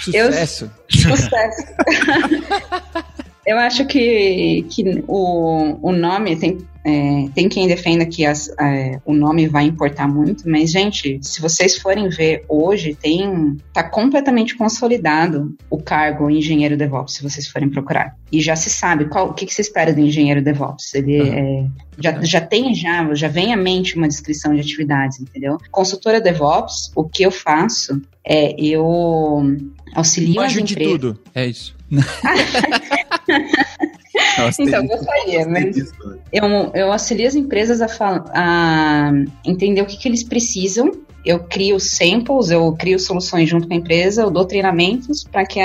[0.00, 0.70] Sucesso.
[0.88, 1.16] Eu...
[1.16, 1.66] Sucesso.
[3.46, 9.00] Eu acho que, que o, o nome tem é, tem quem defenda que as, é,
[9.06, 14.54] o nome vai importar muito, mas, gente, se vocês forem ver hoje, tem tá completamente
[14.54, 18.14] consolidado o cargo engenheiro DevOps, se vocês forem procurar.
[18.30, 20.94] E já se sabe qual, o que, que se espera do engenheiro DevOps.
[20.94, 21.32] Ele uhum.
[21.32, 21.66] é,
[21.98, 25.56] já, já tem já, já vem à mente uma descrição de atividades, entendeu?
[25.70, 28.86] Consultora DevOps, o que eu faço é eu
[29.94, 30.68] auxilio as empresas...
[30.68, 31.74] de tudo, é isso.
[34.58, 35.76] Então, gostaria, mas
[36.32, 36.44] eu,
[36.74, 37.88] eu auxilio as empresas a,
[38.34, 39.12] a
[39.44, 40.92] entender o que, que eles precisam.
[41.24, 45.58] Eu crio samples, eu crio soluções junto com a empresa, eu dou treinamentos para que,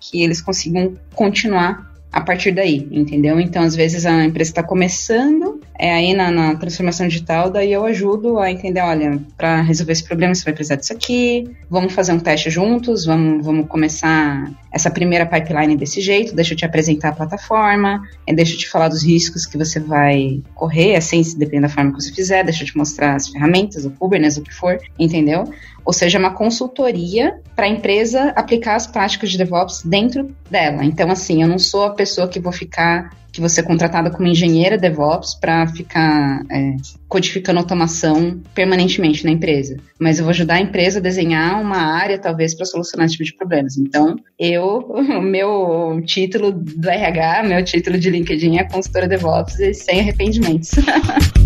[0.00, 3.40] que eles consigam continuar a partir daí, entendeu?
[3.40, 7.84] Então, às vezes a empresa está começando, é aí na, na, transformação digital, daí eu
[7.86, 12.12] ajudo a entender, olha, para resolver esse problema você vai precisar disso aqui, vamos fazer
[12.12, 17.08] um teste juntos, vamos, vamos começar essa primeira pipeline desse jeito, deixa eu te apresentar
[17.08, 21.62] a plataforma, é, deixa eu te falar dos riscos que você vai correr, assim, depende
[21.62, 24.52] da forma que você fizer, deixa eu te mostrar as ferramentas, o Kubernetes, o que
[24.52, 25.50] for, entendeu?
[25.82, 30.84] Ou seja, uma consultoria para a empresa aplicar as práticas de DevOps dentro dela.
[30.84, 33.10] Então, assim, eu não sou a pessoa que vou ficar
[33.40, 36.76] que você é contratada como engenheira DevOps para ficar é,
[37.08, 39.78] codificando automação permanentemente na empresa.
[39.98, 43.24] Mas eu vou ajudar a empresa a desenhar uma área, talvez, para solucionar esse tipo
[43.24, 43.78] de problemas.
[43.78, 49.72] Então, eu, o meu título do RH, meu título de LinkedIn é consultora DevOps e
[49.72, 50.72] sem arrependimentos.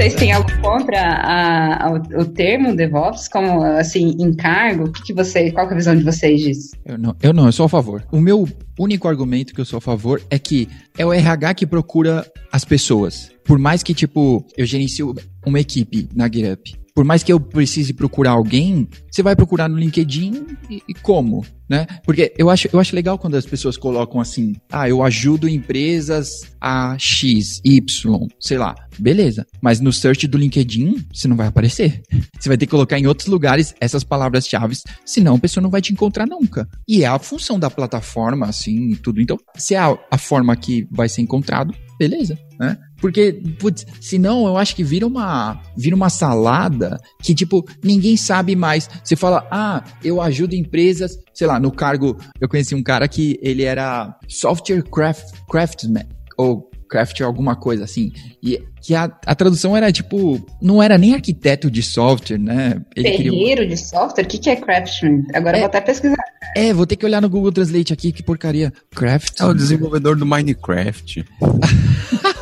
[0.00, 4.84] vocês têm algo contra a, a, o, o, termo DevOps, como assim, encargo?
[4.84, 6.70] O que, que você, qual é a visão de vocês disso?
[6.86, 8.02] Eu não, eu não, eu sou a favor.
[8.10, 11.66] O meu único argumento que eu sou a favor é que é o RH que
[11.66, 13.30] procura as pessoas.
[13.44, 17.94] Por mais que, tipo, eu gerencio uma equipe na GitHub por mais que eu precise
[17.94, 21.86] procurar alguém, você vai procurar no LinkedIn e, e, como, né?
[22.04, 26.42] Porque eu acho, eu acho legal quando as pessoas colocam assim, ah, eu ajudo empresas
[26.60, 28.74] a X, Y, sei lá.
[28.98, 29.46] Beleza.
[29.62, 32.02] Mas no search do LinkedIn, você não vai aparecer.
[32.38, 35.82] Você vai ter que colocar em outros lugares essas palavras-chave, senão a pessoa não vai
[35.82, 36.66] te encontrar nunca.
[36.88, 39.20] E é a função da plataforma, assim, tudo.
[39.20, 42.78] Então, se é a, a forma que vai ser encontrado, beleza, né?
[43.00, 48.54] Porque, putz, senão eu acho que vira uma, vira uma salada que, tipo, ninguém sabe
[48.54, 48.88] mais.
[49.02, 53.38] Você fala, ah, eu ajudo empresas, sei lá, no cargo, eu conheci um cara que
[53.42, 58.12] ele era software craft, craftsman, ou craft alguma coisa assim.
[58.42, 62.82] E que a, a tradução era tipo, não era nem arquiteto de software, né?
[62.96, 63.66] Ele Ferreiro queria...
[63.66, 64.24] de software?
[64.24, 65.24] O que, que é craftsman?
[65.32, 66.24] Agora é, eu vou até pesquisar.
[66.56, 68.72] É, vou ter que olhar no Google Translate aqui, que porcaria.
[68.94, 69.40] Craft.
[69.40, 71.24] É o desenvolvedor do Minecraft.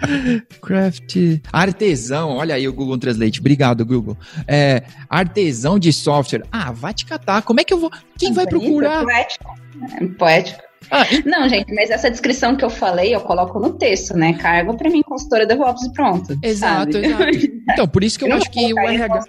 [0.60, 1.16] Craft.
[1.52, 3.40] Artesão, olha aí o Google Translate.
[3.40, 4.16] Obrigado, Google.
[4.46, 6.42] É, artesão de software.
[6.50, 7.42] Ah, vai te catar.
[7.42, 7.90] Como é que eu vou.
[8.18, 9.04] Quem vai procurar?
[9.04, 9.54] Poético.
[10.00, 10.66] É poético.
[10.90, 11.04] Ah.
[11.24, 14.34] Não, gente, mas essa descrição que eu falei, eu coloco no texto, né?
[14.34, 16.38] Cargo pra mim, consultora DevOps e pronto.
[16.42, 17.06] Exato, sabe?
[17.06, 17.56] exato.
[17.72, 19.24] Então, por isso que eu, eu acho que o RH.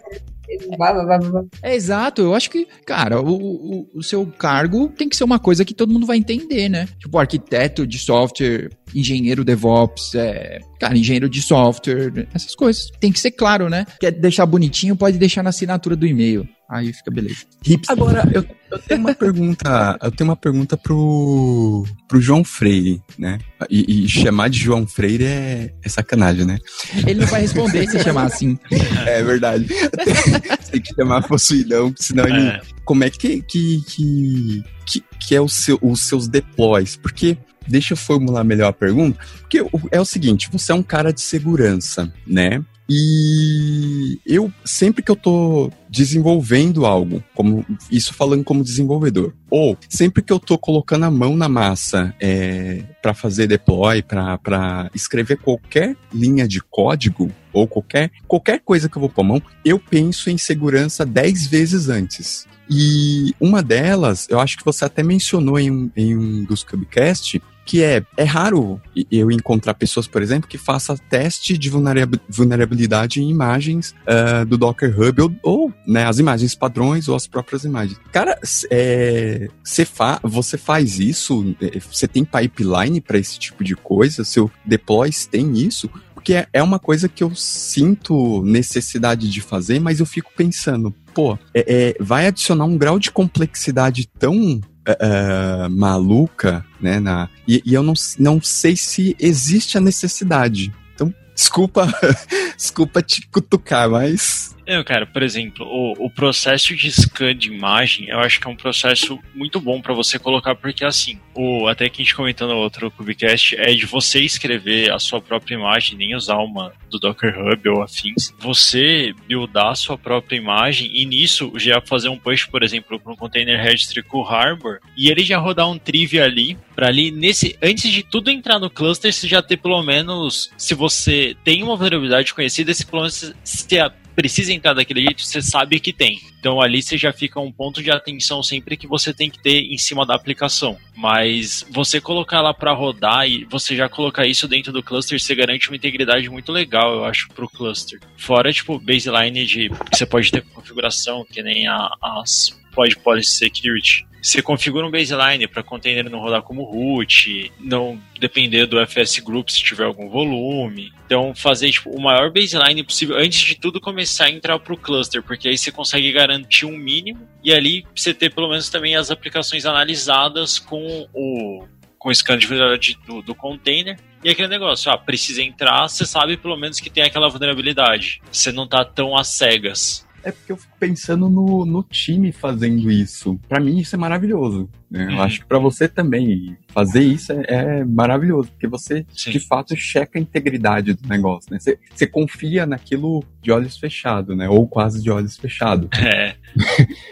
[1.62, 5.40] É exato, eu acho que, cara, o, o, o, seu cargo tem que ser uma
[5.40, 6.88] coisa que todo mundo vai entender, né?
[7.00, 12.90] Tipo, arquiteto de software, engenheiro DevOps, é, cara, engenheiro de software, essas coisas.
[13.00, 13.86] Tem que ser claro, né?
[14.00, 16.48] Quer deixar bonitinho, pode deixar na assinatura do e-mail.
[16.70, 17.46] Aí fica beleza.
[17.64, 17.94] Hipster.
[17.94, 23.40] Agora, eu, eu, tenho uma pergunta, eu tenho uma pergunta pro, pro João Freire, né?
[23.70, 26.58] E, e chamar de João Freire é, é, sacanagem, né?
[27.06, 28.60] Ele não vai responder se chamar assim.
[29.06, 29.68] É verdade.
[30.72, 32.48] Tem que chamar possuidão, senão ele.
[32.48, 32.62] É.
[32.84, 36.96] Como é que, que, que, que, que é o seu, os seus deploys?
[36.96, 41.12] Porque deixa eu formular melhor a pergunta, porque é o seguinte, você é um cara
[41.12, 42.64] de segurança, né?
[42.90, 50.22] E eu, sempre que eu tô desenvolvendo algo, como isso falando como desenvolvedor, ou sempre
[50.22, 55.96] que eu tô colocando a mão na massa é, para fazer deploy, para escrever qualquer
[56.14, 60.30] linha de código, ou qualquer, qualquer coisa que eu vou pôr a mão, eu penso
[60.30, 62.48] em segurança 10 vezes antes.
[62.70, 67.42] E uma delas, eu acho que você até mencionou em um, em um dos Cubecast,
[67.68, 73.30] que é, é raro eu encontrar pessoas, por exemplo, que façam teste de vulnerabilidade em
[73.30, 78.00] imagens uh, do Docker Hub ou, ou, né, as imagens padrões ou as próprias imagens.
[78.12, 78.40] Cara,
[78.72, 79.50] é,
[79.86, 81.54] fa você faz isso?
[81.62, 84.24] É, você tem pipeline para esse tipo de coisa?
[84.24, 85.90] Seu deploys tem isso?
[86.14, 90.96] Porque é, é uma coisa que eu sinto necessidade de fazer, mas eu fico pensando,
[91.14, 97.00] pô, é, é, vai adicionar um grau de complexidade tão uh, maluca, né?
[97.00, 100.74] Na, e, e eu não, não sei se existe a necessidade.
[100.94, 101.88] Então, desculpa,
[102.58, 108.10] desculpa te cutucar, mas não, cara, por exemplo, o, o processo de scan de imagem,
[108.10, 111.88] eu acho que é um processo muito bom para você colocar, porque assim, o, até
[111.88, 115.98] que a gente comentou no outro Cubicast, é de você escrever a sua própria imagem,
[115.98, 121.06] nem usar uma do Docker Hub ou afins, você buildar a sua própria imagem e
[121.06, 125.10] nisso já fazer um push, por exemplo, para um container registry com o Harbor e
[125.10, 129.14] ele já rodar um trivia ali, para ali, nesse, antes de tudo entrar no cluster,
[129.14, 133.80] você já ter pelo menos, se você tem uma vulnerabilidade conhecida, se pelo menos se
[133.80, 136.20] a precisa entrar daquele jeito, você sabe que tem.
[136.40, 139.62] Então ali você já fica um ponto de atenção sempre que você tem que ter
[139.72, 140.76] em cima da aplicação.
[140.96, 145.36] Mas você colocar ela para rodar e você já colocar isso dentro do cluster, você
[145.36, 148.00] garante uma integridade muito legal, eu acho, pro cluster.
[148.18, 153.38] Fora, tipo, baseline de que você pode ter configuração, que nem a, as Pod Policy
[153.38, 159.20] Security você configura um baseline para container não rodar como root, não depender do FS
[159.20, 160.92] Group se tiver algum volume.
[161.06, 164.78] Então, fazer tipo, o maior baseline possível antes de tudo começar a entrar para o
[164.78, 168.96] cluster, porque aí você consegue garantir um mínimo e ali você ter pelo menos também
[168.96, 171.66] as aplicações analisadas com o
[171.98, 173.98] com o scan de vulnerabilidade do, do container.
[174.24, 178.22] E aquele negócio, ah, precisa entrar, você sabe pelo menos que tem aquela vulnerabilidade.
[178.32, 180.07] Você não tá tão às cegas.
[180.28, 183.40] É porque eu fico pensando no, no time fazendo isso.
[183.48, 184.70] Para mim, isso é maravilhoso.
[184.92, 185.06] Né?
[185.06, 185.22] Eu uhum.
[185.22, 189.32] acho que para você também fazer isso é, é maravilhoso, porque você Sim.
[189.32, 191.60] de fato checa a integridade do negócio, né?
[191.60, 194.50] Você, você confia naquilo de olhos fechados, né?
[194.50, 195.88] Ou quase de olhos fechados.
[196.08, 196.36] É.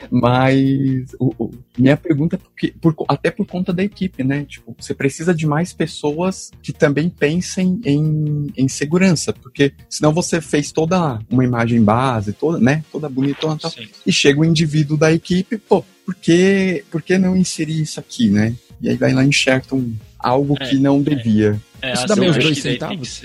[0.09, 4.45] Mas o, o, minha pergunta é porque, por, até por conta da equipe, né?
[4.47, 10.39] Tipo, você precisa de mais pessoas que também pensem em, em segurança, porque senão você
[10.39, 12.84] fez toda uma imagem base, toda, né?
[12.91, 13.59] Toda bonitona,
[14.05, 18.30] e chega o indivíduo da equipe, pô, por que, por que não inserir isso aqui,
[18.30, 18.55] né?
[18.82, 21.59] E aí vai lá e enxerta um, algo é, que não devia.
[21.82, 23.21] É, isso dá meus dois centavos?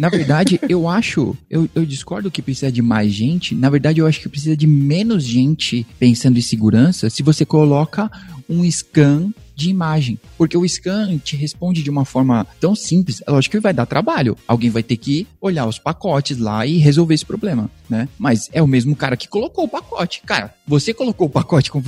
[0.00, 3.54] Na verdade, eu acho, eu, eu discordo que precisa de mais gente.
[3.54, 8.10] Na verdade, eu acho que precisa de menos gente pensando em segurança se você coloca
[8.48, 9.30] um scan
[9.60, 10.18] de imagem.
[10.36, 13.86] Porque o scan te responde de uma forma tão simples, é lógico que vai dar
[13.86, 14.36] trabalho.
[14.46, 18.08] Alguém vai ter que olhar os pacotes lá e resolver esse problema, né?
[18.18, 20.22] Mas é o mesmo cara que colocou o pacote.
[20.24, 21.82] Cara, você colocou o pacote com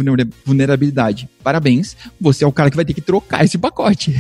[0.45, 1.29] vulnerabilidade.
[1.43, 4.15] Parabéns, você é o cara que vai ter que trocar esse pacote.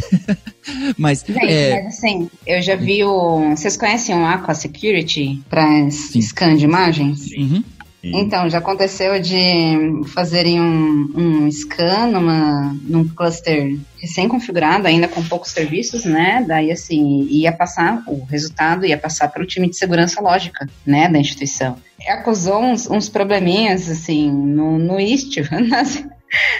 [0.97, 1.83] mas, Gente, é...
[1.83, 3.51] mas assim, eu já vi o...
[3.51, 7.31] Vocês conhecem o Aqua Security para scan de imagens?
[7.37, 7.63] Uhum.
[8.03, 15.51] Então, já aconteceu de fazerem um, um scan numa, num cluster recém-configurado, ainda com poucos
[15.53, 16.45] serviços, né?
[16.47, 21.09] Daí, assim, ia passar, o resultado ia passar para o time de segurança lógica, né,
[21.09, 21.77] da instituição.
[22.09, 26.05] Acusou uns, uns probleminhas, assim, no, no Istio, nas,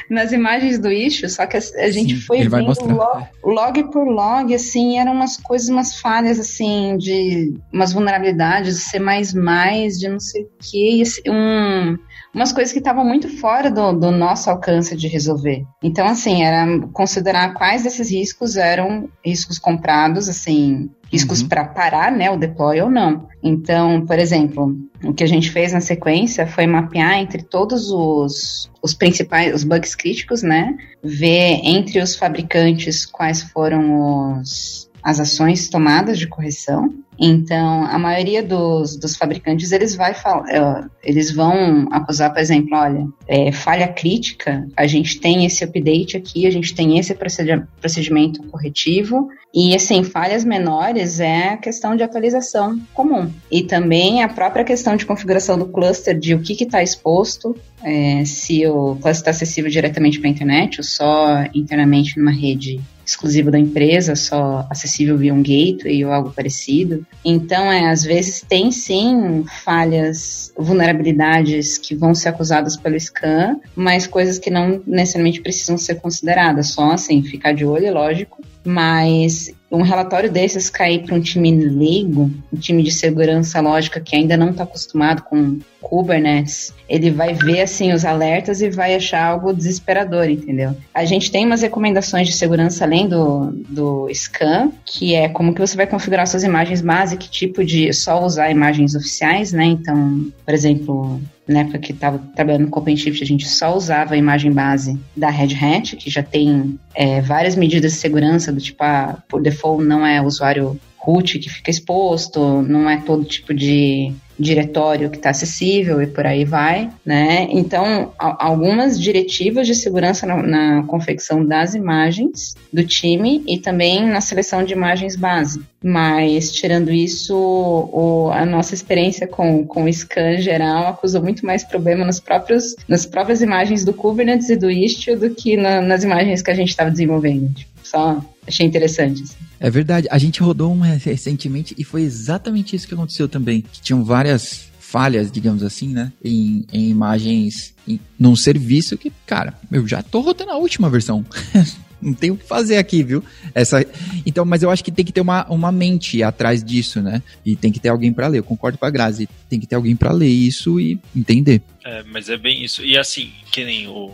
[0.09, 4.07] nas imagens do issue, só que a, a gente Sim, foi vendo log, log, por
[4.07, 10.21] log, assim, eram umas coisas, umas falhas, assim, de umas vulnerabilidades, de C++, de não
[10.21, 11.99] sei o que, um,
[12.35, 15.65] umas coisas que estavam muito fora do, do, nosso alcance de resolver.
[15.83, 21.49] Então, assim, era considerar quais desses riscos eram riscos comprados, assim, riscos uhum.
[21.49, 23.29] para parar, né, o deploy ou não.
[23.43, 24.75] Então, por exemplo,
[25.05, 29.63] o que a gente fez na sequência foi mapear entre todos os, os principais, os
[29.63, 36.93] bugs críticos, né, ver entre os fabricantes quais foram os, as ações tomadas de correção
[37.19, 43.07] então, a maioria dos, dos fabricantes, eles, vai, é, eles vão acusar, por exemplo, olha,
[43.29, 49.29] é, falha crítica, a gente tem esse update aqui, a gente tem esse procedimento corretivo,
[49.55, 53.31] e, assim, falhas menores é a questão de atualização comum.
[53.51, 58.25] E também a própria questão de configuração do cluster, de o que está exposto, é,
[58.25, 63.51] se o cluster está acessível diretamente para a internet ou só internamente numa rede exclusivo
[63.51, 67.07] da empresa, só acessível via um gateway ou algo parecido.
[67.25, 74.07] Então, é, às vezes tem sim falhas, vulnerabilidades que vão ser acusadas pelo scan, mas
[74.07, 79.53] coisas que não necessariamente precisam ser consideradas, só assim, ficar de olho, é lógico, mas
[79.71, 84.37] um relatório desses cair para um time leigo, um time de segurança lógica que ainda
[84.37, 89.53] não está acostumado com Kubernetes, ele vai ver assim os alertas e vai achar algo
[89.53, 90.75] desesperador, entendeu?
[90.95, 95.61] A gente tem umas recomendações de segurança além do, do scan, que é como que
[95.61, 99.65] você vai configurar suas imagens base, que tipo de só usar imagens oficiais, né?
[99.65, 104.17] Então, por exemplo, na época que estava trabalhando com OpenShift, a gente só usava a
[104.17, 108.83] imagem base da Red Hat, que já tem é, várias medidas de segurança, do tipo,
[108.85, 114.13] ah, por default não é usuário root que fica exposto, não é todo tipo de
[114.39, 117.47] diretório que está acessível e por aí vai, né?
[117.51, 124.21] Então, algumas diretivas de segurança na, na, confecção das imagens do time e também na
[124.21, 125.63] seleção de imagens base.
[125.83, 131.63] Mas, tirando isso, o, a nossa experiência com, com o scan geral acusou muito mais
[131.63, 136.03] problema nos próprios, nas próprias imagens do Kubernetes e do Istio do que na, nas
[136.05, 137.53] imagens que a gente estava desenvolvendo.
[137.55, 139.23] Tipo, só achei interessante.
[139.23, 139.37] Assim.
[139.59, 140.09] É verdade.
[140.11, 143.63] A gente rodou uma recentemente e foi exatamente isso que aconteceu também.
[143.63, 146.13] Que tinham várias falhas, digamos assim, né?
[146.23, 151.25] Em, em imagens em, num serviço que, cara, eu já tô rodando a última versão.
[152.03, 153.25] não tem o que fazer aqui, viu?
[153.55, 153.87] Essa,
[154.27, 157.23] então, mas eu acho que tem que ter uma, uma mente atrás disso, né?
[157.47, 158.39] E tem que ter alguém para ler.
[158.39, 159.29] Eu concordo com a Grazi.
[159.49, 161.63] Tem que ter alguém para ler isso e entender.
[161.85, 162.85] É, mas é bem isso.
[162.85, 164.13] E assim, que nem o.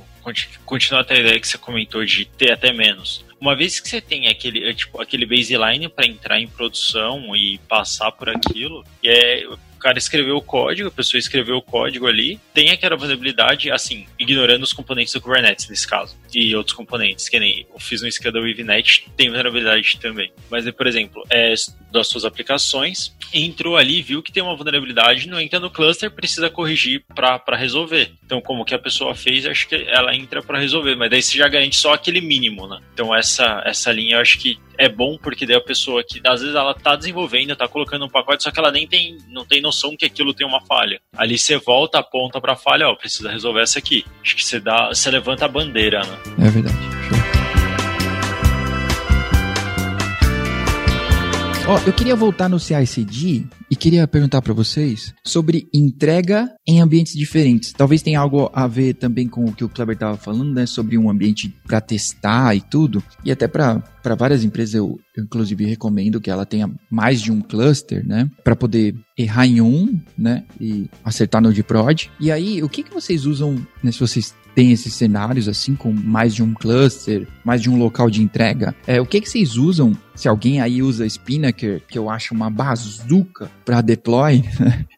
[0.66, 4.01] Continua até a ideia que você comentou de ter até menos uma vez que você
[4.01, 9.47] tem aquele, é, tipo, aquele baseline para entrar em produção e passar por aquilo, é,
[9.79, 14.62] cara escreveu o código, a pessoa escreveu o código ali, tem aquela vulnerabilidade, assim, ignorando
[14.62, 18.33] os componentes do Kubernetes nesse caso, e outros componentes, que nem eu fiz um scan
[18.33, 18.41] da
[19.16, 20.33] tem vulnerabilidade também.
[20.51, 21.55] Mas, por exemplo, é,
[21.93, 26.51] das suas aplicações, entrou ali, viu que tem uma vulnerabilidade, não entra no cluster, precisa
[26.51, 28.12] corrigir para resolver.
[28.24, 31.37] Então, como que a pessoa fez, acho que ela entra para resolver, mas daí você
[31.37, 32.81] já garante só aquele mínimo, né?
[32.93, 36.41] Então, essa, essa linha eu acho que é bom porque daí a pessoa que às
[36.41, 39.61] vezes ela tá desenvolvendo, tá colocando um pacote, só que ela nem tem, não tem
[39.61, 41.01] noção que aquilo tem uma falha.
[41.16, 44.05] Ali você volta, aponta pra falha, ó, precisa resolver essa aqui.
[44.22, 46.18] Acho que você dá, você levanta a bandeira, né?
[46.47, 46.76] É verdade.
[51.66, 53.45] Ó, eu queria voltar no CICD
[53.79, 57.72] queria perguntar para vocês sobre entrega em ambientes diferentes.
[57.72, 60.66] Talvez tenha algo a ver também com o que o Kleber estava falando, né?
[60.66, 63.03] Sobre um ambiente para testar e tudo.
[63.24, 63.83] E até para
[64.18, 68.29] várias empresas eu, eu, inclusive, recomendo que ela tenha mais de um cluster, né?
[68.43, 70.45] Para poder errar em um, né?
[70.61, 72.11] E acertar no de prod.
[72.20, 73.93] E aí, o que, que vocês usam, né?
[73.93, 78.11] Se vocês tem esses cenários assim com mais de um cluster, mais de um local
[78.11, 78.75] de entrega.
[78.89, 79.97] É, o que, que vocês usam?
[80.17, 84.43] Se alguém aí usa Spinnaker, que eu acho uma bazuca para deploy,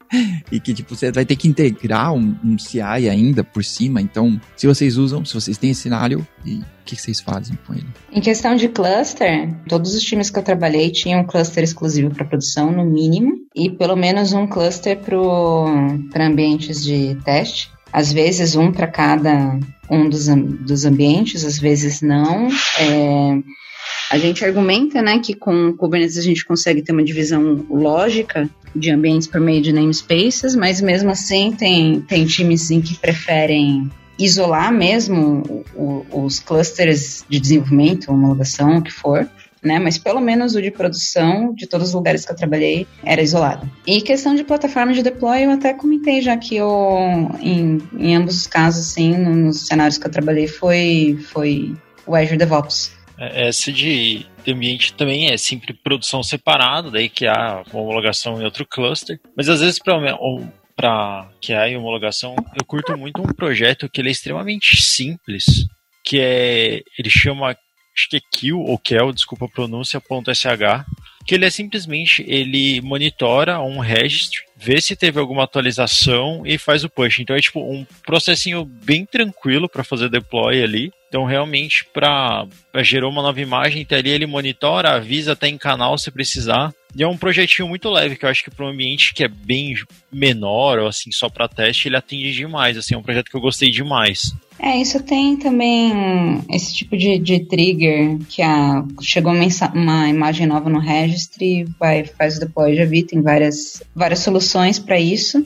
[0.50, 4.00] e que tipo você vai ter que integrar um, um, CI ainda por cima.
[4.00, 7.58] Então, se vocês usam, se vocês têm esse cenário, e o que, que vocês fazem
[7.66, 7.86] com ele?
[8.10, 12.24] Em questão de cluster, todos os times que eu trabalhei tinham um cluster exclusivo para
[12.24, 18.70] produção, no mínimo, e pelo menos um cluster para ambientes de teste às vezes um
[18.72, 19.58] para cada
[19.90, 22.48] um dos, dos ambientes, às vezes não.
[22.78, 23.42] É,
[24.10, 28.90] a gente argumenta né, que com Kubernetes a gente consegue ter uma divisão lógica de
[28.90, 34.72] ambientes por meio de namespaces, mas mesmo assim tem, tem times em que preferem isolar
[34.72, 35.64] mesmo
[36.12, 39.28] os clusters de desenvolvimento, homologação, o que for,
[39.62, 39.78] né?
[39.78, 43.70] Mas pelo menos o de produção, de todos os lugares que eu trabalhei, era isolado.
[43.86, 48.36] E questão de plataforma de deploy, eu até comentei já que eu, em, em ambos
[48.36, 51.74] os casos, assim, nos cenários que eu trabalhei, foi, foi
[52.06, 52.92] o Azure DevOps.
[53.18, 58.44] É, essa de, de ambiente também é sempre produção separada, daí que há homologação em
[58.44, 59.20] outro cluster.
[59.36, 60.16] Mas às vezes para
[60.74, 65.66] para que há homologação, eu curto muito um projeto que ele é extremamente simples,
[66.02, 67.54] que é ele chama
[68.00, 70.46] acho que é Kill ou Kel, desculpa a pronúncia, ponto .sh,
[71.26, 76.82] que ele é simplesmente, ele monitora um registry, vê se teve alguma atualização e faz
[76.82, 77.18] o push.
[77.20, 80.92] Então é tipo um processinho bem tranquilo para fazer deploy ali.
[81.10, 82.46] Então realmente para
[82.82, 86.72] gerar uma nova imagem, até ali ele monitora, avisa até em canal se precisar.
[86.96, 89.28] E é um projetinho muito leve, que eu acho que para um ambiente que é
[89.28, 89.74] bem
[90.12, 92.76] menor, ou assim, só para teste, ele atende demais.
[92.76, 94.32] Assim, é um projeto que eu gostei demais.
[94.58, 100.46] É, isso tem também esse tipo de, de trigger, que a, chegou uma, uma imagem
[100.46, 105.44] nova no registry, vai, faz o deploy, já vi, tem várias, várias soluções para isso.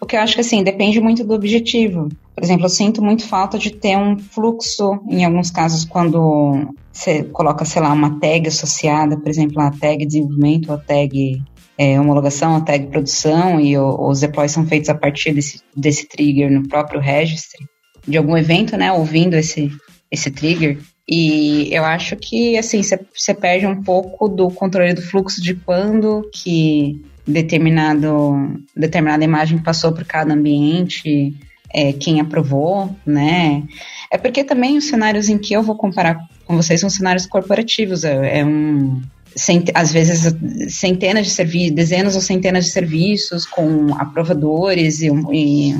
[0.00, 2.08] O que eu acho que assim, depende muito do objetivo.
[2.38, 7.24] Por exemplo, eu sinto muito falta de ter um fluxo, em alguns casos, quando você
[7.24, 11.42] coloca, sei lá, uma tag associada, por exemplo, a tag desenvolvimento, a tag
[11.76, 16.06] é, homologação, a tag produção, e o, os deploys são feitos a partir desse, desse
[16.06, 17.66] trigger no próprio registry,
[18.06, 19.72] de algum evento, né, ouvindo esse,
[20.08, 20.78] esse trigger.
[21.08, 22.80] E eu acho que, assim,
[23.12, 29.90] você perde um pouco do controle do fluxo de quando que determinado, determinada imagem passou
[29.90, 31.34] por cada ambiente,
[31.72, 33.62] é, quem aprovou, né?
[34.10, 38.04] É porque também os cenários em que eu vou comparar com vocês são cenários corporativos,
[38.04, 39.02] é, é um
[39.36, 40.34] cent, às vezes
[40.68, 45.74] centenas de serviços, dezenas ou centenas de serviços com aprovadores e, e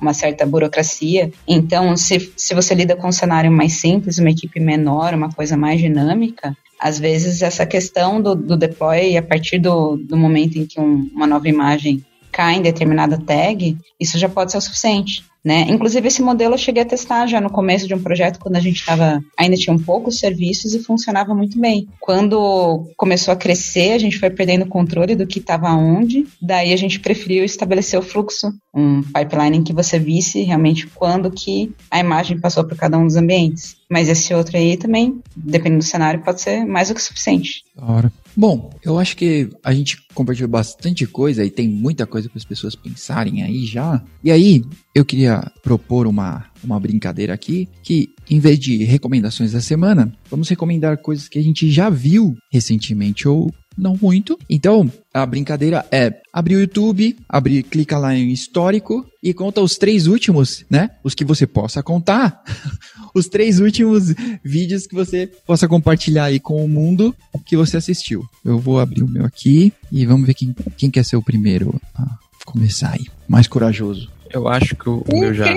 [0.00, 1.30] uma certa burocracia.
[1.46, 5.56] Então, se, se você lida com um cenário mais simples, uma equipe menor, uma coisa
[5.56, 10.66] mais dinâmica, às vezes essa questão do, do deploy, a partir do, do momento em
[10.66, 12.04] que um, uma nova imagem
[12.34, 15.24] cai em determinada tag, isso já pode ser o suficiente.
[15.44, 15.66] Né?
[15.68, 18.60] Inclusive, esse modelo eu cheguei a testar já no começo de um projeto, quando a
[18.60, 19.22] gente estava.
[19.38, 21.86] Ainda tinha um poucos serviços e funcionava muito bem.
[22.00, 26.72] Quando começou a crescer, a gente foi perdendo o controle do que estava onde, daí
[26.72, 31.70] a gente preferiu estabelecer o fluxo, um pipeline em que você visse realmente quando que
[31.90, 33.76] a imagem passou por cada um dos ambientes.
[33.90, 37.62] Mas esse outro aí também, dependendo do cenário, pode ser mais do que suficiente.
[37.76, 38.12] Da hora.
[38.36, 42.44] Bom, eu acho que a gente compartilhou bastante coisa e tem muita coisa para as
[42.44, 44.02] pessoas pensarem aí já.
[44.22, 44.64] E aí,
[44.94, 50.48] eu queria propor uma, uma brincadeira aqui, que em vez de recomendações da semana, vamos
[50.48, 54.38] recomendar coisas que a gente já viu recentemente ou não muito.
[54.48, 59.76] Então, a brincadeira é abrir o YouTube, abrir, clica lá em histórico e conta os
[59.76, 60.90] três últimos, né?
[61.02, 62.42] Os que você possa contar.
[63.14, 67.14] os três últimos vídeos que você possa compartilhar aí com o mundo
[67.44, 68.24] que você assistiu.
[68.44, 71.80] Eu vou abrir o meu aqui e vamos ver quem, quem quer ser o primeiro
[71.94, 73.06] a começar aí.
[73.28, 74.13] Mais corajoso.
[74.34, 75.44] Eu acho que o, o meu já.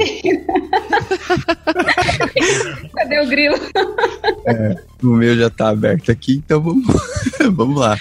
[2.95, 3.55] Cadê o grilo?
[4.45, 6.85] É, o meu já tá aberto aqui, então vamos,
[7.53, 7.97] vamos lá.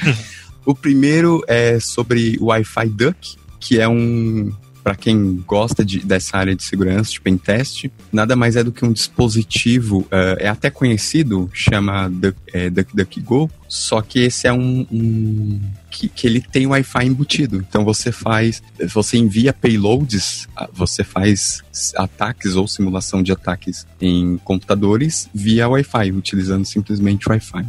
[0.66, 4.52] O primeiro é sobre o Wi-Fi Duck, que é um,
[4.84, 8.84] para quem gosta de, dessa área de segurança, de pentest, nada mais é do que
[8.84, 14.86] um dispositivo, uh, é até conhecido, chama Duck, é, DuckDuckGo, só que esse é um,
[14.92, 15.58] um
[15.96, 17.56] que, que, ele tem Wi-Fi embutido.
[17.56, 21.62] Então você faz, você envia payloads, você faz
[21.96, 27.64] ataques ou simulação de ataques em computadores via Wi-Fi, utilizando simplesmente Wi-Fi.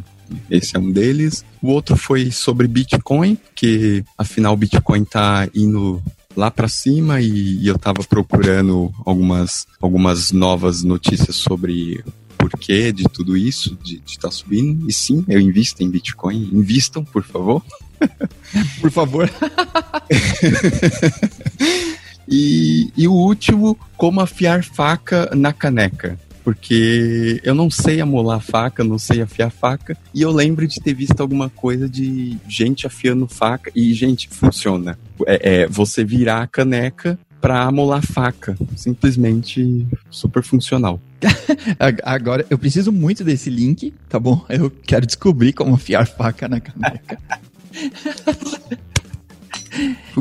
[0.51, 1.45] Esse é um deles.
[1.61, 6.03] O outro foi sobre Bitcoin, que afinal o Bitcoin está indo
[6.35, 12.03] lá para cima e, e, eu estava procurando algumas, algumas novas notícias sobre
[12.37, 14.89] porquê de tudo isso, de estar tá subindo.
[14.89, 16.49] E sim, eu invisto em Bitcoin.
[16.51, 17.63] Invistam, por favor.
[18.81, 19.29] por favor.
[22.27, 26.17] e, e o último, como afiar faca na caneca
[26.47, 30.93] porque eu não sei amolar faca, não sei afiar faca, e eu lembro de ter
[30.93, 34.97] visto alguma coisa de gente afiando faca, e gente, funciona.
[35.25, 41.01] É, é você virar a caneca para amolar faca, simplesmente super funcional.
[42.01, 44.45] Agora, eu preciso muito desse link, tá bom?
[44.47, 47.19] Eu quero descobrir como afiar faca na caneca.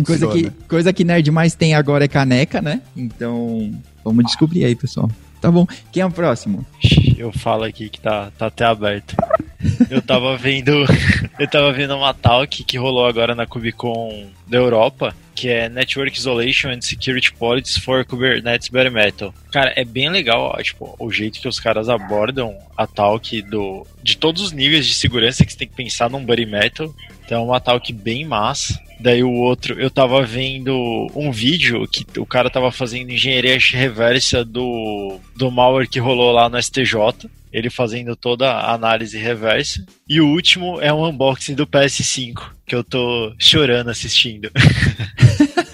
[0.05, 2.83] Coisa, que, coisa que Nerd mais tem agora é caneca, né?
[2.97, 3.73] Então,
[4.05, 5.11] vamos descobrir aí, pessoal.
[5.41, 5.67] Tá bom.
[5.93, 6.65] Quem é o próximo?
[7.17, 9.17] Eu falo aqui que tá, tá até aberto.
[9.91, 10.85] Eu tava vendo.
[11.39, 16.17] eu tava vendo uma talk que rolou agora na Cubicon da Europa, que é Network
[16.17, 19.35] Isolation and Security Policies for Kubernetes Bare Metal.
[19.53, 24.17] Cara, é bem legal, tipo, o jeito que os caras abordam a talk do, de
[24.17, 26.93] todos os níveis de segurança que você tem que pensar num Bare Metal.
[27.25, 28.81] Então é uma talk bem massa.
[28.99, 34.43] Daí o outro, eu tava vendo um vídeo que o cara tava fazendo engenharia reversa
[34.45, 36.97] do, do malware que rolou lá no STJ.
[37.57, 39.83] Ele fazendo toda a análise reversa.
[40.07, 44.51] E o último é um unboxing do PS5, que eu tô chorando assistindo.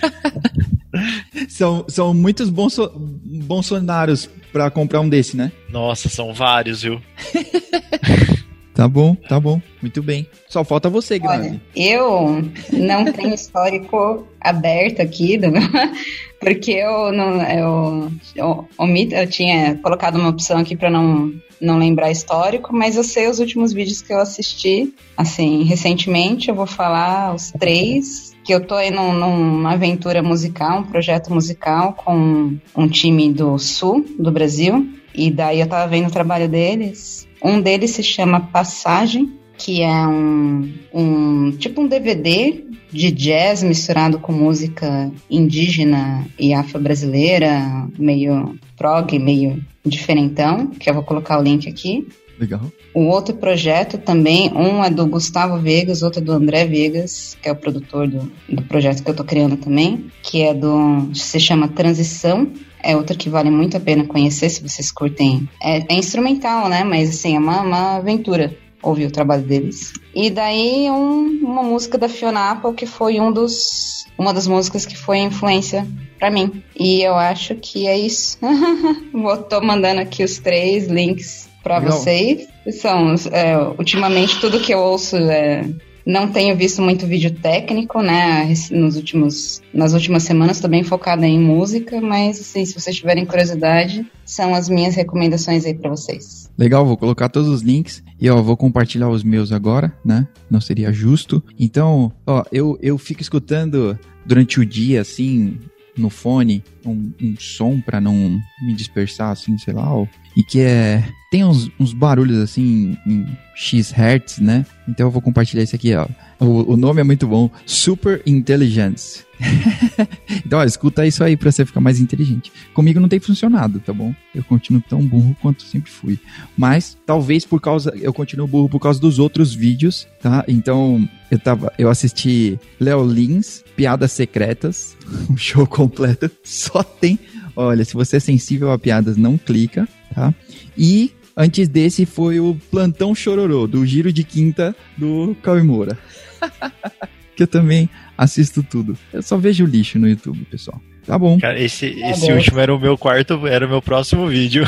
[1.51, 5.51] são, são muitos bons bolsonaros para comprar um desse, né?
[5.68, 7.03] Nossa, são vários, viu?
[8.75, 9.61] Tá bom, tá bom.
[9.83, 10.27] Muito bem.
[10.49, 11.61] Só falta você, Grazi.
[11.77, 12.43] eu
[12.73, 15.49] não tenho histórico aberto aqui, do...
[16.41, 17.43] porque eu não.
[17.43, 18.68] Eu, eu,
[19.11, 23.39] eu tinha colocado uma opção aqui para não, não lembrar histórico, mas eu sei os
[23.39, 26.49] últimos vídeos que eu assisti, assim, recentemente.
[26.49, 31.33] Eu vou falar os três que eu tô aí num, numa aventura musical, um projeto
[31.33, 34.89] musical com um time do sul do Brasil.
[35.14, 40.07] E daí eu tava vendo o trabalho deles um deles se chama Passagem, que é
[40.07, 49.18] um, um tipo um DVD de jazz misturado com música indígena e afro-brasileira, meio prog,
[49.18, 52.07] meio diferentão, que eu vou colocar o link aqui.
[52.38, 52.61] Legal.
[52.93, 57.49] O outro projeto também, um é do Gustavo Vegas, outro é do André Vegas, que
[57.49, 61.09] é o produtor do, do projeto que eu tô criando também, que é do.
[61.14, 62.49] se chama Transição,
[62.83, 65.49] é outra que vale muito a pena conhecer se vocês curtem.
[65.62, 66.85] É, é instrumental, né?
[66.85, 69.93] Mas assim, é uma, uma aventura ouvir o trabalho deles.
[70.14, 74.85] E daí um, uma música da Fiona Apple que foi um dos uma das músicas
[74.85, 75.87] que foi influência
[76.18, 76.62] para mim.
[76.78, 78.39] E eu acho que é isso.
[79.12, 82.49] Vou tô mandando aqui os três links para vocês.
[82.72, 85.64] São é, ultimamente tudo que eu ouço é
[86.07, 88.53] não tenho visto muito vídeo técnico, né?
[88.71, 94.07] Nos últimos, nas últimas semanas bem focada em música, mas assim, se vocês tiverem curiosidade,
[94.25, 96.51] são as minhas recomendações aí para vocês.
[96.57, 100.27] Legal, vou colocar todos os links e ó, vou compartilhar os meus agora, né?
[100.51, 101.43] Não seria justo.
[101.59, 105.59] Então, ó, eu, eu fico escutando durante o dia, assim,
[105.97, 110.61] no fone, um, um som para não me dispersar, assim, sei lá, ó, e que
[110.61, 114.66] é tem uns, uns barulhos assim em X Hertz, né?
[114.87, 116.07] Então eu vou compartilhar isso aqui, ó.
[116.39, 119.24] O, o nome é muito bom, Super Intelligence.
[120.45, 122.53] então, ó, escuta isso aí pra você ficar mais inteligente.
[122.74, 124.14] Comigo não tem funcionado, tá bom?
[124.35, 126.18] Eu continuo tão burro quanto sempre fui.
[126.57, 127.93] Mas, talvez por causa.
[127.97, 130.45] Eu continuo burro por causa dos outros vídeos, tá?
[130.47, 131.72] Então, eu tava.
[131.78, 134.97] Eu assisti Léo Lins, Piadas Secretas,
[135.30, 136.30] um show completo.
[136.45, 137.18] Só tem.
[137.57, 140.35] Olha, se você é sensível a piadas, não clica, tá?
[140.77, 145.99] E Antes desse foi o Plantão Chororô, do Giro de Quinta do Cauê Moura.
[147.35, 148.97] que eu também assisto tudo.
[149.13, 150.79] Eu só vejo lixo no YouTube, pessoal.
[151.07, 151.39] Tá bom.
[151.41, 152.35] Cara, esse, tá esse bom.
[152.35, 154.65] último era o meu quarto, era o meu próximo vídeo.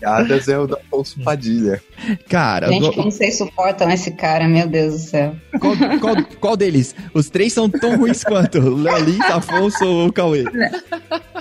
[0.00, 1.80] Piadas é o da Afonso Padilha.
[2.28, 2.92] Cara, gente, do...
[2.92, 5.36] como vocês suportam esse cara, meu Deus do céu.
[5.60, 6.94] Qual, qual, qual deles?
[7.12, 10.44] Os três são tão ruins quanto Léo Lins, Afonso ou Cauê.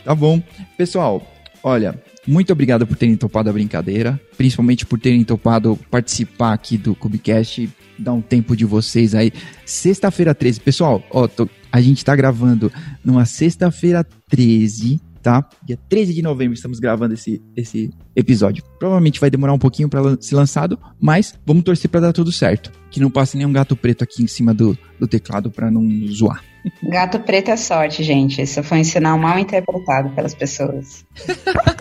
[0.03, 0.43] Tá bom.
[0.77, 1.25] Pessoal,
[1.63, 6.95] olha, muito obrigado por terem topado a brincadeira, principalmente por terem topado participar aqui do
[6.95, 9.31] Cubicast, dar um tempo de vocês aí.
[9.65, 12.71] Sexta-feira 13, pessoal, ó, tô, A gente tá gravando
[13.03, 15.47] numa sexta-feira 13, tá?
[15.63, 18.63] Dia 13 de novembro estamos gravando esse, esse episódio.
[18.77, 22.71] Provavelmente vai demorar um pouquinho para ser lançado, mas vamos torcer para dar tudo certo.
[22.91, 26.43] Que não passe nenhum gato preto aqui em cima do, do teclado para não zoar.
[26.81, 28.41] Gato preto é sorte, gente.
[28.41, 31.05] Isso foi um sinal mal interpretado pelas pessoas.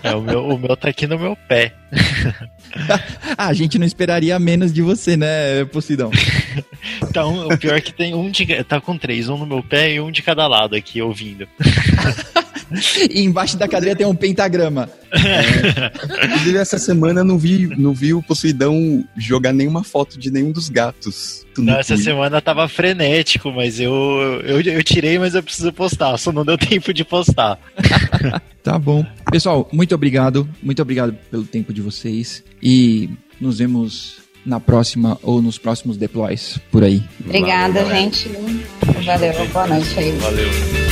[0.03, 1.73] É, o meu, o meu tá aqui no meu pé.
[3.39, 6.11] ah, a gente não esperaria menos de você, né, Posidão?
[7.03, 8.65] então, o pior é que tem um de.
[8.65, 11.47] Tá com três, um no meu pé e um de cada lado aqui ouvindo.
[13.11, 14.89] e embaixo da cadeira tem um pentagrama.
[15.13, 16.27] É.
[16.27, 20.69] Inclusive, essa semana não vi, não vi o Poseidão jogar nenhuma foto de nenhum dos
[20.69, 21.47] gatos.
[21.59, 23.93] Não, essa semana tava frenético, mas eu,
[24.45, 27.59] eu, eu tirei, mas eu preciso postar, só não deu tempo de postar.
[28.63, 29.05] tá bom.
[29.31, 30.49] Pessoal, muito obrigado.
[30.63, 32.43] Muito obrigado pelo tempo de vocês.
[32.63, 33.11] E
[33.41, 37.03] nos vemos na próxima ou nos próximos deploys por aí.
[37.25, 38.29] Obrigada, Valeu, gente.
[39.05, 40.13] Valeu, boa noite aí.
[40.13, 40.92] Valeu.